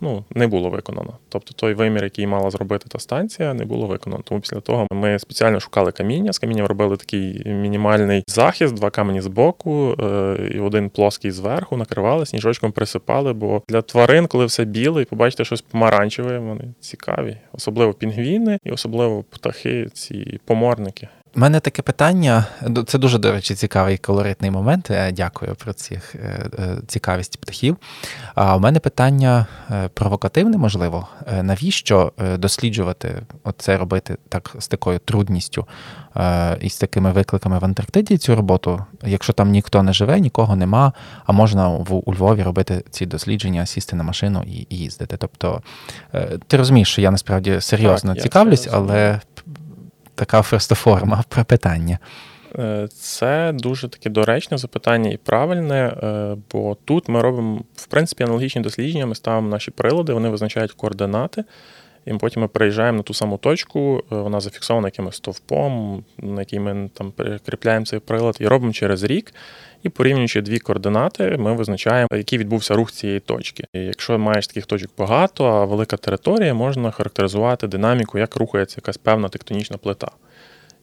ну, 0.00 0.24
не 0.30 0.46
було 0.46 0.70
виконано. 0.70 1.12
Тобто 1.28 1.54
той 1.54 1.74
вимір, 1.74 2.04
який 2.04 2.26
мала 2.26 2.50
зробити 2.50 2.86
та 2.88 2.98
станція, 2.98 3.54
не 3.54 3.64
було 3.64 3.86
виконано. 3.86 4.22
Тому 4.26 4.40
після 4.40 4.60
того 4.60 4.86
ми 4.92 5.18
спеціально 5.18 5.60
шукали 5.60 5.92
каміння. 5.92 6.32
З 6.32 6.38
камінням 6.38 6.66
робили 6.66 6.96
такий 6.96 7.42
мінімальний 7.46 8.24
захист, 8.26 8.74
два 8.74 8.90
камені 8.90 9.20
з 9.20 9.26
боку 9.26 9.96
е, 10.00 10.36
і 10.54 10.60
один 10.60 10.90
плоский 10.90 11.30
зверху, 11.30 11.76
накривали, 11.76 12.26
сніжочком 12.26 12.72
присипали. 12.72 13.32
Бо 13.32 13.62
для 13.68 13.82
тварин, 13.82 14.26
коли 14.26 14.44
все 14.46 14.64
біле, 14.64 15.02
і 15.02 15.04
побачите 15.04 15.44
щось 15.44 15.62
помаранчеве, 15.62 16.38
вони 16.38 16.64
цікаві, 16.80 17.36
особливо 17.52 17.92
пінгвіни 17.92 18.58
і 18.64 18.70
особливо 18.70 19.22
птахи, 19.22 19.86
ці 19.92 20.40
поморники. 20.44 21.08
У 21.36 21.40
мене 21.40 21.60
таке 21.60 21.82
питання. 21.82 22.46
Це 22.86 22.98
дуже, 22.98 23.18
до 23.18 23.32
речі, 23.32 23.54
цікавий 23.54 23.98
колоритний 23.98 24.50
момент. 24.50 24.90
Дякую 25.12 25.54
про 25.54 25.72
цих 25.72 26.14
е, 26.14 26.50
е, 26.58 26.76
цікавість 26.86 27.40
птахів. 27.40 27.76
А 28.34 28.56
у 28.56 28.60
мене 28.60 28.80
питання 28.80 29.46
е, 29.70 29.88
провокативне, 29.88 30.58
можливо. 30.58 31.08
Навіщо 31.42 32.12
досліджувати 32.38 33.22
це 33.56 33.76
робити 33.76 34.16
так 34.28 34.56
з 34.58 34.68
такою 34.68 34.98
трудністю 34.98 35.66
і 36.60 36.70
з 36.70 36.78
такими 36.78 37.12
викликами 37.12 37.58
в 37.58 37.64
Антарктиді 37.64 38.18
цю 38.18 38.36
роботу, 38.36 38.84
якщо 39.04 39.32
там 39.32 39.50
ніхто 39.50 39.82
не 39.82 39.92
живе, 39.92 40.20
нікого 40.20 40.56
нема, 40.56 40.92
а 41.26 41.32
можна 41.32 41.68
в 41.68 42.02
у 42.08 42.14
Львові 42.14 42.42
робити 42.42 42.84
ці 42.90 43.06
дослідження, 43.06 43.66
сісти 43.66 43.96
на 43.96 44.02
машину 44.02 44.44
і 44.46 44.76
їздити. 44.76 45.16
Тобто 45.16 45.62
ти 46.46 46.56
розумієш, 46.56 46.88
що 46.88 47.00
я 47.00 47.10
насправді 47.10 47.60
серйозно 47.60 48.14
так, 48.14 48.22
цікавлюсь, 48.22 48.68
але 48.72 49.20
така 50.20 50.42
ферстоформа 50.42 51.24
форма 51.26 51.44
питання. 51.44 51.98
Е, 52.58 52.88
це 52.92 53.52
дуже 53.54 53.88
таке 53.88 54.10
доречне 54.10 54.58
запитання 54.58 55.10
і 55.10 55.16
правильне, 55.16 55.96
е, 56.02 56.36
бо 56.52 56.76
тут 56.84 57.08
ми 57.08 57.20
робимо, 57.20 57.62
в 57.76 57.86
принципі, 57.86 58.24
аналогічні 58.24 58.62
дослідження, 58.62 59.06
ми 59.06 59.14
ставимо 59.14 59.48
наші 59.48 59.70
прилади, 59.70 60.12
вони 60.12 60.28
визначають 60.28 60.72
координати, 60.72 61.44
і 62.06 62.14
потім 62.14 62.42
ми 62.42 62.48
приїжджаємо 62.48 62.96
на 62.96 63.02
ту 63.02 63.14
саму 63.14 63.36
точку, 63.36 64.02
е, 64.12 64.16
вона 64.16 64.40
зафіксована 64.40 64.88
якимось 64.88 65.16
стовпом, 65.16 66.04
на 66.18 66.40
який 66.40 66.58
ми 66.58 66.90
там 66.94 67.12
прикріпляємо 67.12 67.86
цей 67.86 67.98
прилад, 67.98 68.36
і 68.40 68.46
робимо 68.46 68.72
через 68.72 69.02
рік. 69.02 69.34
І 69.82 69.88
порівнюючи 69.88 70.40
дві 70.40 70.58
координати, 70.58 71.36
ми 71.38 71.54
визначаємо, 71.54 72.08
який 72.12 72.38
відбувся 72.38 72.74
рух 72.74 72.92
цієї 72.92 73.20
точки. 73.20 73.64
І 73.72 73.78
Якщо 73.78 74.18
маєш 74.18 74.46
таких 74.46 74.66
точок 74.66 74.90
багато, 74.98 75.44
а 75.44 75.64
велика 75.64 75.96
територія, 75.96 76.54
можна 76.54 76.90
характеризувати 76.90 77.66
динаміку, 77.66 78.18
як 78.18 78.36
рухається 78.36 78.76
якась 78.78 78.96
певна 78.96 79.28
тектонічна 79.28 79.76
плита. 79.76 80.10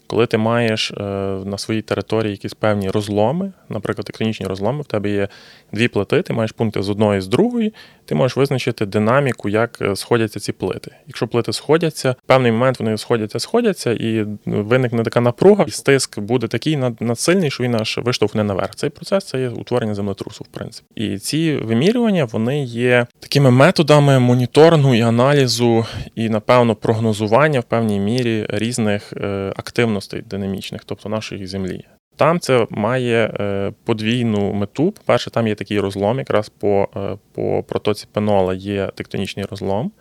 Коли 0.08 0.26
ти 0.26 0.38
маєш 0.38 0.92
е, 0.92 1.04
на 1.46 1.58
своїй 1.58 1.82
території 1.82 2.32
якісь 2.32 2.54
певні 2.54 2.90
розломи, 2.90 3.52
наприклад, 3.70 4.06
тектонічні 4.06 4.46
розломи, 4.46 4.82
в 4.82 4.86
тебе 4.86 5.10
є 5.10 5.28
дві 5.72 5.88
плити, 5.88 6.22
ти 6.22 6.34
маєш 6.34 6.52
пункти 6.52 6.82
з 6.82 6.90
одної 6.90 7.22
з 7.22 7.28
другої, 7.28 7.74
ти 8.06 8.16
можеш 8.16 8.38
визначити 8.38 8.86
динаміку, 8.86 9.50
як 9.50 9.78
е, 9.82 9.96
сходяться 9.96 10.40
ці 10.40 10.52
плити. 10.52 10.92
Якщо 11.08 11.28
плити 11.28 11.54
сходяться, 11.54 12.12
в 12.12 12.28
певний 12.28 12.52
момент 12.52 12.80
вони 12.80 12.98
сходяться, 12.98 13.40
сходяться, 13.40 13.92
і 13.92 14.26
виникне 14.46 15.04
така 15.04 15.22
напруга, 15.22 15.66
і 15.68 15.72
стиск 15.72 16.20
буде 16.20 16.48
такий 16.48 16.78
надсильний, 17.00 17.52
що 17.52 17.64
він 17.64 17.76
аж 17.76 18.00
виштовхне 18.04 18.44
наверх. 18.44 18.76
Цей 18.76 18.90
процес 18.90 19.26
це 19.26 19.40
є 19.40 19.50
утворення 19.50 19.96
землетрусу, 19.96 20.44
в 20.44 20.48
принципі. 20.48 20.88
І 20.96 21.18
ці 21.18 21.56
вимірювання 21.56 22.26
вони 22.26 22.64
є 22.64 23.08
такими 23.20 23.52
методами 23.52 24.20
моніторингу 24.20 24.96
і 24.96 25.02
аналізу, 25.02 25.86
і, 26.16 26.30
напевно, 26.30 26.76
прогнозування 26.76 27.60
в 27.60 27.64
певній 27.64 28.00
мірі 28.00 28.46
різних 28.50 29.14
е, 29.14 29.54
активностей 29.98 30.22
динамічних, 30.22 30.84
тобто 30.86 31.10
нашої 31.10 31.48
землі. 31.48 31.86
Там 32.16 32.40
це 32.40 32.68
має 32.70 33.34
е, 33.40 33.74
подвійну 33.86 34.54
мету. 34.54 34.92
По-перше, 34.92 35.30
там 35.30 35.48
є 35.48 35.56
такий 35.56 35.80
розлом, 35.80 36.20
якраз 36.20 36.50
по 36.50 36.88
е, 36.96 37.18
по 37.34 37.64
протоці 37.64 38.08
пенола 38.12 38.54
є 38.54 38.92
тектонічний 38.96 39.46
розлом. 39.46 39.92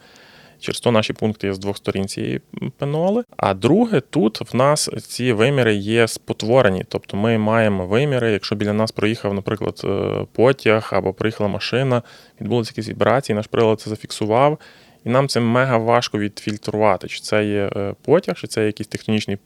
Через 0.61 0.81
то 0.81 0.93
наші 0.93 1.13
пункти 1.13 1.47
є 1.47 1.55
з 1.55 1.59
двох 1.59 1.77
сторін 1.77 2.09
цієї 2.09 2.41
пеноли. 2.79 3.25
А 3.37 3.55
друге, 3.55 4.01
тут 4.01 4.53
в 4.53 4.57
нас 4.57 4.91
ці 5.09 5.33
виміри 5.33 5.75
є 5.75 6.09
спотворені. 6.09 6.85
Тобто 6.89 7.17
ми 7.17 7.39
маємо 7.39 7.87
виміри, 7.87 8.33
якщо 8.33 8.55
біля 8.55 8.73
нас 8.73 8.93
проїхав, 8.93 9.35
наприклад, 9.35 9.81
е, 9.85 10.27
потяг 10.33 10.91
або 10.93 11.13
приїхала 11.13 11.49
машина, 11.49 12.03
відбулися 12.41 12.73
якісь 12.77 12.89
вібрації, 12.89 13.37
наш 13.37 13.47
прилад 13.47 13.81
це 13.81 13.91
зафіксував. 13.91 14.59
І 15.07 15.11
нам 15.11 15.29
це 15.29 15.41
мега 15.41 15.77
важко 15.77 16.19
відфільтрувати, 16.19 17.09
чи 17.09 17.21
це 17.21 17.45
є 17.45 17.71
е, 17.77 17.95
потяг, 18.05 18.35
чи 18.35 18.47
це 18.47 18.67
якийсь 18.67 18.89
технічний 18.89 19.39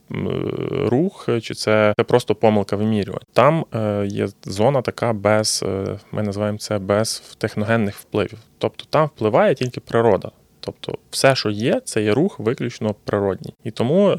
рух, 0.87 1.29
чи 1.43 1.55
це 1.55 1.95
просто 2.07 2.35
помилка 2.35 2.77
вимірювань. 2.77 3.23
Там 3.33 3.65
е, 3.75 4.07
є 4.07 4.29
зона 4.45 4.83
така 4.83 5.13
без, 5.13 5.65
е, 5.67 5.99
ми 6.13 6.23
називаємо 6.23 6.59
це 6.59 6.79
без 6.79 7.37
техногенних 7.39 7.97
впливів. 7.97 8.39
Тобто 8.59 8.85
там 8.91 9.07
впливає 9.07 9.55
тільки 9.55 9.81
природа. 9.81 10.31
Тобто, 10.61 10.99
все, 11.11 11.35
що 11.35 11.51
є, 11.51 11.81
це 11.85 12.03
є 12.03 12.15
рух 12.15 12.39
виключно 12.39 12.95
природній. 13.05 13.55
І 13.65 13.71
тому 13.71 14.17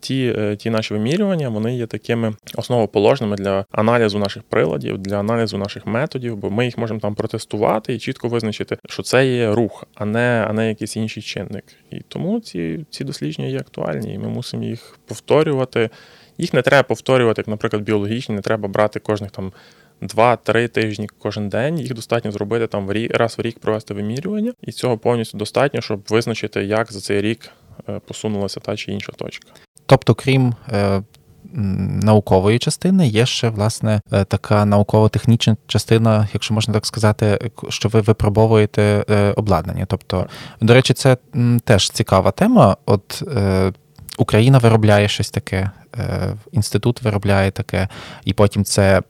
ті 0.00 0.34
е, 0.38 0.56
ті 0.56 0.70
наші 0.70 0.94
вимірювання 0.94 1.48
вони 1.48 1.76
є 1.76 1.86
такими 1.86 2.34
основоположними 2.54 3.36
для 3.36 3.64
аналізу 3.70 4.18
наших 4.18 4.42
приладів, 4.42 4.98
для 4.98 5.16
аналізу 5.16 5.58
наших 5.58 5.86
методів, 5.86 6.36
бо 6.36 6.50
ми 6.50 6.64
їх 6.64 6.78
можемо 6.78 7.00
там 7.00 7.14
протестувати 7.14 7.94
і 7.94 7.98
чітко 7.98 8.28
визначити, 8.28 8.78
що 8.88 9.02
це 9.02 9.26
є 9.26 9.54
рух, 9.54 9.84
а 9.94 10.04
не 10.04 10.46
а 10.48 10.52
не 10.52 10.68
якийсь 10.68 10.96
інший 10.96 11.22
чинник. 11.22 11.64
І 11.90 12.00
тому 12.08 12.40
ці, 12.40 12.86
ці 12.90 13.04
дослідження 13.04 13.48
є 13.48 13.58
актуальні, 13.58 14.14
і 14.14 14.18
ми 14.18 14.28
мусимо 14.28 14.64
їх 14.64 14.98
повторювати. 15.06 15.90
Їх 16.38 16.54
не 16.54 16.62
треба 16.62 16.82
повторювати, 16.82 17.40
як, 17.40 17.48
наприклад, 17.48 17.82
біологічні, 17.82 18.34
не 18.34 18.40
треба 18.40 18.68
брати 18.68 19.00
кожних 19.00 19.30
там. 19.30 19.52
Два-три 20.02 20.68
тижні 20.68 21.08
кожен 21.18 21.48
день 21.48 21.80
їх 21.80 21.94
достатньо 21.94 22.32
зробити 22.32 22.66
там 22.66 22.86
в 22.86 22.92
рік, 22.92 23.16
раз 23.16 23.38
в 23.38 23.40
рік 23.40 23.58
провести 23.58 23.94
вимірювання, 23.94 24.52
і 24.62 24.72
цього 24.72 24.98
повністю 24.98 25.38
достатньо, 25.38 25.80
щоб 25.80 26.02
визначити, 26.08 26.64
як 26.64 26.92
за 26.92 27.00
цей 27.00 27.20
рік 27.20 27.50
е, 27.88 28.00
посунулася 28.06 28.60
та 28.60 28.76
чи 28.76 28.92
інша 28.92 29.12
точка. 29.12 29.48
Тобто, 29.90 30.14
крім 30.14 30.54
е, 30.72 31.02
наукової 32.02 32.58
частини, 32.58 33.08
є 33.08 33.26
ще 33.26 33.48
власне 33.48 34.00
е, 34.12 34.24
така 34.24 34.64
науково-технічна 34.64 35.56
частина, 35.66 36.28
якщо 36.32 36.54
можна 36.54 36.74
так 36.74 36.86
сказати, 36.86 37.50
що 37.68 37.88
ви 37.88 38.00
випробовуєте 38.00 39.04
е, 39.10 39.32
обладнання. 39.36 39.86
Тобто, 39.86 40.26
до 40.60 40.74
речі, 40.74 40.94
це 40.94 41.16
теж 41.64 41.90
цікава 41.90 42.30
тема. 42.30 42.76
От 42.86 43.22
Україна 44.18 44.58
виробляє 44.58 45.08
щось 45.08 45.30
таке, 45.30 45.70
інститут 46.52 47.02
виробляє 47.02 47.50
таке, 47.50 47.88
і 48.24 48.32
потім 48.32 48.64
це 48.64 49.02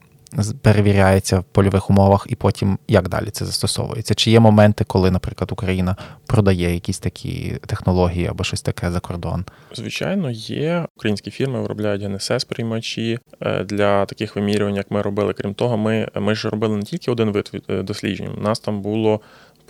перевіряється 0.61 1.39
в 1.39 1.43
польових 1.43 1.89
умовах, 1.89 2.27
і 2.29 2.35
потім 2.35 2.77
як 2.87 3.09
далі 3.09 3.29
це 3.29 3.45
застосовується? 3.45 4.13
Чи 4.13 4.31
є 4.31 4.39
моменти, 4.39 4.83
коли, 4.83 5.11
наприклад, 5.11 5.51
Україна 5.51 5.95
продає 6.25 6.73
якісь 6.73 6.99
такі 6.99 7.57
технології 7.67 8.27
або 8.27 8.43
щось 8.43 8.61
таке 8.61 8.91
за 8.91 8.99
кордон? 8.99 9.45
Звичайно, 9.73 10.31
є 10.31 10.85
українські 10.97 11.31
фірми 11.31 11.61
виробляють 11.61 12.03
ГНСС 12.03 12.43
приймачі 12.43 13.19
е, 13.41 13.63
для 13.63 14.05
таких 14.05 14.35
вимірювань, 14.35 14.75
як 14.75 14.91
ми 14.91 15.01
робили. 15.01 15.33
Крім 15.33 15.53
того, 15.53 15.77
ми 15.77 16.07
ми 16.15 16.35
ж 16.35 16.49
робили 16.49 16.77
не 16.77 16.83
тільки 16.83 17.11
один 17.11 17.31
вид 17.31 17.51
е, 17.69 17.83
досліджень. 17.83 18.29
У 18.37 18.41
нас 18.41 18.59
там 18.59 18.81
було 18.81 19.21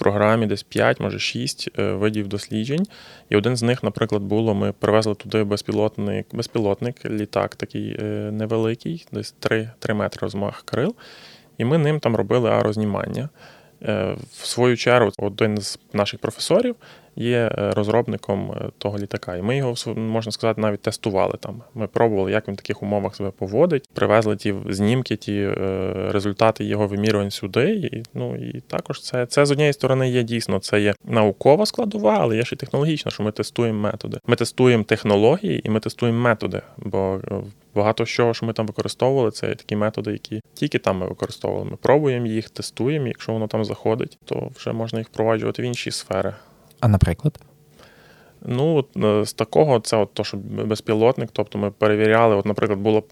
програмі 0.01 0.47
десь 0.47 0.63
5, 0.63 0.99
може 0.99 1.19
6 1.19 1.69
е, 1.79 1.91
видів 1.91 2.27
досліджень. 2.27 2.87
І 3.29 3.35
один 3.35 3.57
з 3.57 3.63
них, 3.63 3.83
наприклад, 3.83 4.21
було: 4.21 4.53
ми 4.53 4.71
привезли 4.71 5.15
туди 5.15 5.43
безпілотник, 5.43 6.25
безпілотник, 6.33 7.05
літак 7.05 7.55
такий 7.55 7.95
е, 7.99 8.03
невеликий, 8.31 9.05
десь 9.11 9.31
3 9.31 9.69
3 9.79 9.93
метри 9.93 10.19
розмах 10.21 10.61
крил. 10.65 10.95
І 11.57 11.65
ми 11.65 11.77
ним 11.77 11.99
там 11.99 12.15
робили 12.15 12.49
аерознімання. 12.49 13.29
Е, 13.83 14.15
в 14.31 14.45
свою 14.45 14.77
чергу, 14.77 15.11
один 15.17 15.57
з 15.57 15.79
наших 15.93 16.19
професорів 16.19 16.75
є 17.15 17.51
е, 17.57 17.71
розробником 17.71 18.51
е, 18.51 18.69
того 18.77 18.97
літака. 18.97 19.35
І 19.35 19.41
ми 19.41 19.57
його 19.57 19.75
можна 19.95 20.31
сказати 20.31 20.61
навіть 20.61 20.81
тестували 20.81 21.33
там. 21.39 21.61
Ми 21.75 21.87
пробували, 21.87 22.31
як 22.31 22.47
він 22.47 22.55
в 22.55 22.57
таких 22.57 22.83
умовах 22.83 23.15
себе 23.15 23.31
поводить. 23.31 23.89
Привезли 23.93 24.35
ті 24.35 24.55
знімки, 24.69 25.15
ті 25.15 25.33
е, 25.33 25.93
результати 26.11 26.63
його 26.63 26.87
вимірювань 26.87 27.31
сюди. 27.31 27.71
І, 27.71 28.03
Ну 28.13 28.35
і 28.35 28.61
також 28.67 29.01
це 29.01 29.25
це 29.25 29.45
з 29.45 29.51
однієї 29.51 29.73
сторони 29.73 30.09
є 30.09 30.23
дійсно. 30.23 30.59
Це 30.59 30.81
є 30.81 30.93
наукова 31.05 31.65
складова, 31.65 32.17
але 32.21 32.37
є 32.37 32.43
ще 32.43 32.55
технологічна, 32.55 33.11
що 33.11 33.23
ми 33.23 33.31
тестуємо 33.31 33.79
методи. 33.79 34.17
Ми 34.27 34.35
тестуємо 34.35 34.83
технології 34.83 35.67
і 35.67 35.69
ми 35.69 35.79
тестуємо 35.79 36.19
методи. 36.19 36.61
Бо 36.77 37.19
багато 37.75 38.05
що, 38.05 38.33
що 38.33 38.45
ми 38.45 38.53
там 38.53 38.67
використовували, 38.67 39.31
це 39.31 39.55
такі 39.55 39.75
методи, 39.75 40.11
які 40.11 40.41
тільки 40.53 40.79
там 40.79 40.97
ми 40.97 41.07
використовували. 41.07 41.65
Ми 41.71 41.77
пробуємо 41.77 42.27
їх, 42.27 42.49
тестуємо. 42.49 43.07
Якщо 43.07 43.33
воно 43.33 43.47
там 43.47 43.65
заходить, 43.65 44.17
то 44.25 44.51
вже 44.55 44.71
можна 44.73 44.99
їх 44.99 45.07
впроваджувати 45.07 45.61
в 45.61 45.65
інші 45.65 45.91
сфери. 45.91 46.33
А 46.81 46.87
наприклад? 46.87 47.39
Ну, 48.45 48.75
от, 48.75 49.27
з 49.27 49.33
такого, 49.33 49.79
це 49.79 49.97
от 49.97 50.13
то, 50.13 50.23
що 50.23 50.37
безпілотник. 50.65 51.29
Тобто 51.33 51.57
ми 51.57 51.71
перевіряли, 51.71 52.35
от, 52.35 52.45
наприклад, 52.45 52.79
був 52.79 53.03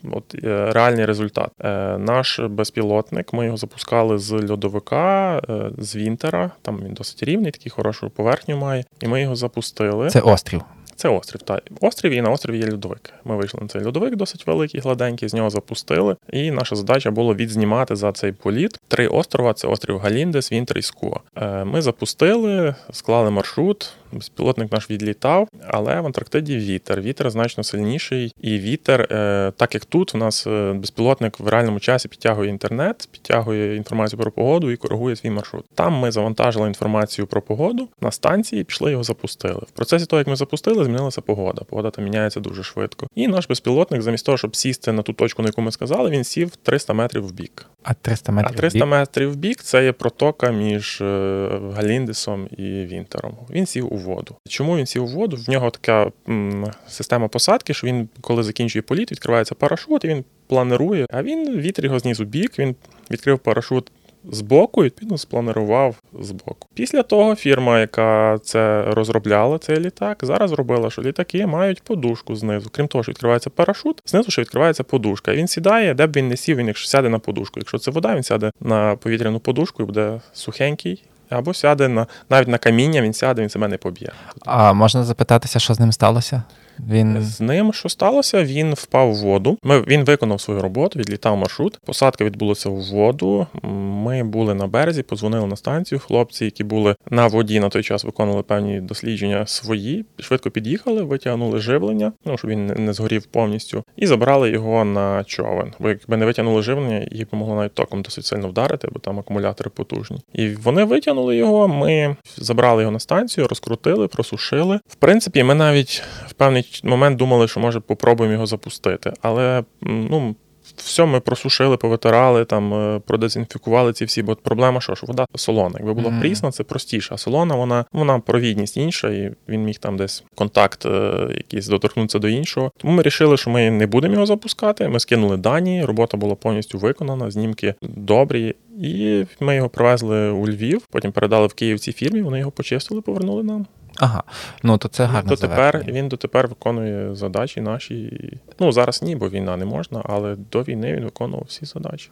е, 0.43 0.71
реальний 0.71 1.05
результат. 1.05 1.51
Е, 1.61 1.97
Наш 1.97 2.39
безпілотник, 2.39 3.33
ми 3.33 3.45
його 3.45 3.57
запускали 3.57 4.17
з 4.17 4.49
льодовика, 4.51 5.41
е, 5.49 5.71
з 5.77 5.95
Вінтера. 5.95 6.51
Там 6.61 6.79
він 6.85 6.93
досить 6.93 7.23
рівний, 7.23 7.51
такий 7.51 7.69
хорошу 7.69 8.09
поверхню 8.09 8.57
має. 8.57 8.83
І 9.01 9.07
ми 9.07 9.21
його 9.21 9.35
запустили. 9.35 10.09
Це 10.09 10.19
острів. 10.19 10.61
Це 10.99 11.09
острів. 11.09 11.41
Та 11.41 11.61
Острів 11.81 12.11
і 12.11 12.21
на 12.21 12.29
острові 12.29 12.57
є 12.57 12.71
льодовик. 12.71 13.13
Ми 13.25 13.35
вийшли 13.35 13.59
на 13.61 13.67
цей 13.67 13.85
льодовик, 13.85 14.15
досить 14.15 14.47
великий, 14.47 14.79
гладенький, 14.79 15.29
з 15.29 15.33
нього 15.33 15.49
запустили. 15.49 16.15
І 16.31 16.51
наша 16.51 16.75
задача 16.75 17.11
було 17.11 17.35
відзнімати 17.35 17.95
за 17.95 18.11
цей 18.11 18.31
політ 18.31 18.79
три 18.87 19.07
острова: 19.07 19.53
це 19.53 19.67
острів 19.67 19.97
Галіндес, 19.97 20.51
Вінтер 20.51 20.77
і 20.77 20.81
Скуа. 20.81 21.17
Е, 21.35 21.65
ми 21.65 21.81
запустили, 21.81 22.75
склали 22.91 23.29
маршрут. 23.29 23.93
Безпілотник 24.11 24.71
наш 24.71 24.89
відлітав, 24.89 25.47
але 25.67 26.01
в 26.01 26.05
Антарктиді 26.05 26.57
вітер. 26.57 27.01
Вітер 27.01 27.29
значно 27.29 27.63
сильніший. 27.63 28.33
І 28.41 28.59
вітер, 28.59 29.01
е, 29.01 29.51
так 29.57 29.73
як 29.73 29.85
тут, 29.85 30.15
у 30.15 30.17
нас 30.17 30.47
е, 30.47 30.73
безпілотник 30.73 31.39
в 31.39 31.47
реальному 31.47 31.79
часі 31.79 32.07
підтягує 32.07 32.49
інтернет, 32.49 33.09
підтягує 33.11 33.75
інформацію 33.75 34.19
про 34.19 34.31
погоду 34.31 34.71
і 34.71 34.77
коригує 34.77 35.15
свій 35.15 35.29
маршрут. 35.29 35.65
Там 35.75 35.93
ми 35.93 36.11
завантажили 36.11 36.67
інформацію 36.67 37.27
про 37.27 37.41
погоду 37.41 37.87
на 38.01 38.11
станції, 38.11 38.63
пішли 38.63 38.91
його 38.91 39.03
запустили. 39.03 39.61
В 39.67 39.71
процесі 39.71 40.05
того, 40.05 40.19
як 40.19 40.27
ми 40.27 40.35
запустили, 40.35 40.85
змінилася 40.85 41.21
погода. 41.21 41.61
Погода 41.63 41.89
там 41.89 42.03
міняється 42.03 42.39
дуже 42.39 42.63
швидко. 42.63 43.07
І 43.15 43.27
наш 43.27 43.47
безпілотник, 43.47 44.01
замість 44.01 44.25
того, 44.25 44.37
щоб 44.37 44.55
сісти 44.55 44.91
на 44.91 45.01
ту 45.01 45.13
точку, 45.13 45.41
на 45.41 45.47
яку 45.47 45.61
ми 45.61 45.71
сказали, 45.71 46.09
він 46.09 46.23
сів 46.23 46.55
300 46.55 46.93
метрів 46.93 47.27
в 47.27 47.31
бік. 47.31 47.65
А 47.83 47.93
300 47.93 48.31
метрів 48.31 48.55
а 48.55 48.59
300 48.59 48.85
метрів 48.85 49.31
в 49.31 49.35
бік 49.35 49.61
це 49.61 49.83
є 49.83 49.91
протока 49.91 50.51
між 50.51 51.01
е, 51.01 51.49
Галіндесом 51.75 52.47
і 52.57 52.63
Вінтером. 52.63 53.37
Він 53.49 53.65
сів 53.65 53.93
у 53.93 53.98
воду. 53.99 54.35
Чому 54.49 54.77
він 54.77 54.85
сів 54.85 55.03
у 55.03 55.07
воду? 55.07 55.37
В 55.47 55.49
нього 55.49 55.69
така 55.69 56.11
м, 56.29 56.65
система 56.87 57.27
посадки, 57.27 57.73
що 57.73 57.87
він, 57.87 58.09
коли 58.21 58.43
закінчує 58.43 58.81
політ, 58.81 59.11
відкривається 59.11 59.55
парашут, 59.55 60.05
і 60.05 60.07
він 60.07 60.23
планирує. 60.47 61.05
А 61.09 61.23
він 61.23 61.59
вітер 61.59 61.85
його 61.85 61.99
зніс 61.99 62.19
у 62.19 62.23
бік, 62.25 62.59
він 62.59 62.75
відкрив 63.11 63.39
парашут 63.39 63.91
збоку, 64.31 64.83
відповідно, 64.83 65.17
спланував 65.17 65.95
збоку. 66.19 66.67
Після 66.73 67.03
того 67.03 67.35
фірма, 67.35 67.79
яка 67.79 68.39
це 68.43 68.83
розробляла, 68.87 69.57
цей 69.57 69.79
літак, 69.79 70.19
зараз 70.21 70.49
зробила, 70.49 70.89
що 70.89 71.01
літаки 71.01 71.45
мають 71.45 71.81
подушку 71.81 72.35
знизу. 72.35 72.69
Крім 72.71 72.87
того, 72.87 73.03
що 73.03 73.11
відкривається 73.11 73.49
парашут, 73.49 74.01
знизу 74.05 74.31
ще 74.31 74.41
відкривається 74.41 74.83
подушка. 74.83 75.33
І 75.33 75.37
він 75.37 75.47
сідає, 75.47 75.93
де 75.93 76.07
б 76.07 76.15
він 76.15 76.27
не 76.27 76.37
сів, 76.37 76.57
він 76.57 76.67
якщо 76.67 76.87
сяде 76.87 77.09
на 77.09 77.19
подушку. 77.19 77.59
Якщо 77.59 77.77
це 77.77 77.91
вода, 77.91 78.15
він 78.15 78.23
сяде 78.23 78.51
на 78.59 78.95
повітряну 78.95 79.39
подушку 79.39 79.83
і 79.83 79.85
буде 79.85 80.21
сухенький. 80.33 81.03
Або 81.29 81.53
сяде 81.53 81.87
на 81.87 82.07
навіть 82.29 82.47
на 82.47 82.57
каміння, 82.57 83.01
він 83.01 83.13
сяде, 83.13 83.41
він 83.41 83.49
себе 83.49 83.67
не 83.67 83.77
поб'є. 83.77 84.11
А 84.45 84.73
можна 84.73 85.03
запитатися, 85.03 85.59
що 85.59 85.73
з 85.73 85.79
ним 85.79 85.91
сталося? 85.91 86.43
Він 86.89 87.21
з 87.21 87.41
ним 87.41 87.73
що 87.73 87.89
сталося? 87.89 88.43
Він 88.43 88.73
впав 88.73 89.11
в 89.13 89.15
воду. 89.15 89.57
Ми 89.63 89.81
він 89.81 90.03
виконав 90.03 90.41
свою 90.41 90.61
роботу, 90.61 90.99
відлітав 90.99 91.37
маршрут. 91.37 91.79
Посадка 91.85 92.25
відбулася 92.25 92.69
в 92.69 92.81
воду. 92.81 93.47
Ми 93.63 94.23
були 94.23 94.53
на 94.53 94.67
березі, 94.67 95.03
подзвонили 95.03 95.47
на 95.47 95.55
станцію. 95.55 95.99
Хлопці, 95.99 96.45
які 96.45 96.63
були 96.63 96.95
на 97.09 97.27
воді 97.27 97.59
на 97.59 97.69
той 97.69 97.83
час, 97.83 98.03
виконували 98.03 98.43
певні 98.43 98.81
дослідження 98.81 99.47
свої. 99.47 100.05
Швидко 100.19 100.51
під'їхали, 100.51 101.03
витягнули 101.03 101.59
живлення, 101.59 102.11
ну 102.25 102.37
щоб 102.37 102.51
він 102.51 102.65
не 102.65 102.93
згорів 102.93 103.25
повністю, 103.25 103.83
і 103.97 104.07
забрали 104.07 104.49
його 104.49 104.85
на 104.85 105.23
човен. 105.23 105.73
Бо 105.79 105.89
якби 105.89 106.17
не 106.17 106.25
витягнули 106.25 106.61
живлення, 106.61 107.07
їх 107.11 107.27
помогло 107.27 107.55
навіть 107.55 107.73
током 107.73 108.01
досить 108.01 108.25
сильно 108.25 108.47
вдарити, 108.47 108.87
бо 108.91 108.99
там 108.99 109.19
акумулятори 109.19 109.69
потужні. 109.69 110.17
І 110.33 110.49
вони 110.49 110.83
витягнули 110.83 111.35
його. 111.35 111.67
Ми 111.67 112.15
забрали 112.37 112.81
його 112.81 112.91
на 112.91 112.99
станцію, 112.99 113.47
розкрутили, 113.47 114.07
просушили. 114.07 114.79
В 114.87 114.95
принципі, 114.95 115.43
ми 115.43 115.55
навіть 115.55 116.03
в 116.27 116.33
певний 116.33 116.63
момент 116.83 117.17
думали, 117.17 117.47
що 117.47 117.59
може 117.59 117.79
попробуємо 117.79 118.33
його 118.33 118.45
запустити. 118.45 119.13
Але 119.21 119.63
ну. 119.81 120.35
Все 120.77 121.05
ми 121.05 121.19
просушили, 121.19 121.77
повитирали, 121.77 122.45
там 122.45 122.73
е, 122.73 123.01
продезінфікували 123.05 123.93
ці 123.93 124.05
всі, 124.05 124.23
бо 124.23 124.35
проблема, 124.35 124.81
що 124.81 124.95
ж 124.95 125.05
вода 125.07 125.25
солона. 125.35 125.75
Якби 125.77 125.93
була 125.93 126.09
mm-hmm. 126.09 126.19
прісна, 126.19 126.51
це 126.51 126.63
простіше. 126.63 127.13
А 127.13 127.17
солона, 127.17 127.55
вона 127.55 127.85
вона 127.91 128.19
провідність 128.19 128.77
інша, 128.77 129.09
і 129.09 129.31
він 129.47 129.63
міг 129.63 129.77
там 129.77 129.97
десь 129.97 130.23
контакт 130.35 130.85
е, 130.85 131.27
якийсь 131.37 131.67
доторкнутися 131.67 132.19
до 132.19 132.27
іншого. 132.27 132.71
Тому 132.77 132.93
ми 132.93 132.97
вирішили, 132.97 133.37
що 133.37 133.49
ми 133.49 133.71
не 133.71 133.87
будемо 133.87 134.13
його 134.13 134.25
запускати. 134.25 134.87
Ми 134.87 134.99
скинули 134.99 135.37
дані, 135.37 135.85
робота 135.85 136.17
була 136.17 136.35
повністю 136.35 136.77
виконана, 136.77 137.31
знімки 137.31 137.75
добрі. 137.81 138.55
І 138.81 139.25
ми 139.39 139.55
його 139.55 139.69
привезли 139.69 140.29
у 140.29 140.47
Львів, 140.47 140.81
потім 140.91 141.11
передали 141.11 141.47
в 141.47 141.53
Київ 141.53 141.79
цій 141.79 141.91
фірмі. 141.91 142.21
Вони 142.21 142.39
його 142.39 142.51
почистили, 142.51 143.01
повернули 143.01 143.43
нам. 143.43 143.65
Ага, 143.99 144.23
ну 144.63 144.77
то 144.77 144.87
це 144.87 145.05
гарно. 145.05 145.29
Дотепер 145.29 145.83
він 145.87 146.07
дотепер 146.07 146.47
виконує 146.47 147.15
задачі 147.15 147.61
наші. 147.61 148.29
Ну 148.59 148.71
зараз 148.71 149.01
ні, 149.01 149.15
бо 149.15 149.29
війна 149.29 149.57
не 149.57 149.65
можна, 149.65 150.01
але 150.05 150.35
до 150.51 150.61
війни 150.63 150.93
він 150.93 151.03
виконував 151.03 151.45
всі 151.47 151.65
задачі. 151.65 152.09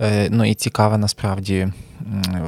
Е, 0.00 0.28
ну 0.30 0.44
і 0.44 0.54
цікава 0.54 0.98
насправді 0.98 1.68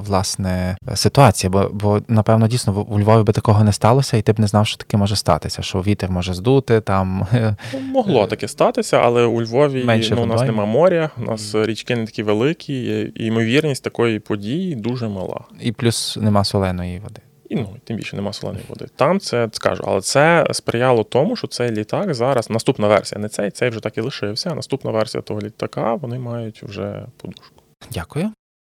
власне 0.07 0.77
ситуація, 0.95 1.51
бо 1.51 1.71
бо 1.73 2.01
напевно 2.09 2.49
дійсно 2.49 2.83
у 2.89 3.01
Львові 3.01 3.25
би 3.25 3.33
такого 3.33 3.65
не 3.65 3.73
сталося, 3.73 4.17
і 4.17 4.23
ти 4.23 4.33
б 4.33 4.41
не 4.41 4.47
знав, 4.47 4.67
що 4.67 4.77
таке 4.77 4.97
може 4.97 5.17
статися, 5.17 5.63
що 5.63 5.79
вітер 5.81 6.11
може 6.11 6.35
здути 6.35 6.81
там. 6.81 7.27
Ну, 7.73 7.81
могло 7.81 8.27
таке 8.27 8.49
статися, 8.49 8.97
але 8.97 9.25
у 9.25 9.43
Львові 9.43 9.85
Менше 9.85 10.15
ну, 10.15 10.23
у 10.23 10.27
нас 10.27 10.43
нема 10.43 10.65
моря, 10.65 11.11
у 11.19 11.23
нас 11.23 11.55
річки 11.55 11.97
не 11.97 12.07
такі 12.07 12.23
великі, 12.23 12.75
і 13.15 13.25
ймовірність 13.25 13.85
такої 13.85 14.19
події 14.19 14.75
дуже 14.75 15.09
мала. 15.09 15.41
І 15.61 15.73
плюс 15.73 16.19
нема 16.21 16.45
соленої 16.45 16.99
води. 16.99 17.21
І 17.51 17.57
ну 17.57 17.77
тим 17.85 17.97
більше 17.97 18.17
нема 18.17 18.33
соленої 18.33 18.65
води. 18.69 18.87
Там 18.97 19.21
це 19.21 19.49
скажу, 19.53 19.85
але 19.87 20.01
це 20.01 20.47
сприяло 20.53 21.05
тому, 21.05 21.37
що 21.37 21.47
цей 21.47 21.71
літак 21.71 22.15
зараз 22.15 22.51
наступна 22.51 22.89
версія, 22.89 23.21
не 23.21 23.29
цей, 23.29 23.51
цей 23.51 23.71
вже 23.71 23.81
так 23.81 23.99
і 23.99 24.01
лишився. 24.01 24.55
Наступна 24.55 24.91
версія 24.91 25.23
того 25.23 25.41
літака 25.41 25.95
вони 25.95 26.19
мають 26.19 26.63
вже 26.63 27.07
подушку. 27.17 27.63
Дякую. 27.91 28.33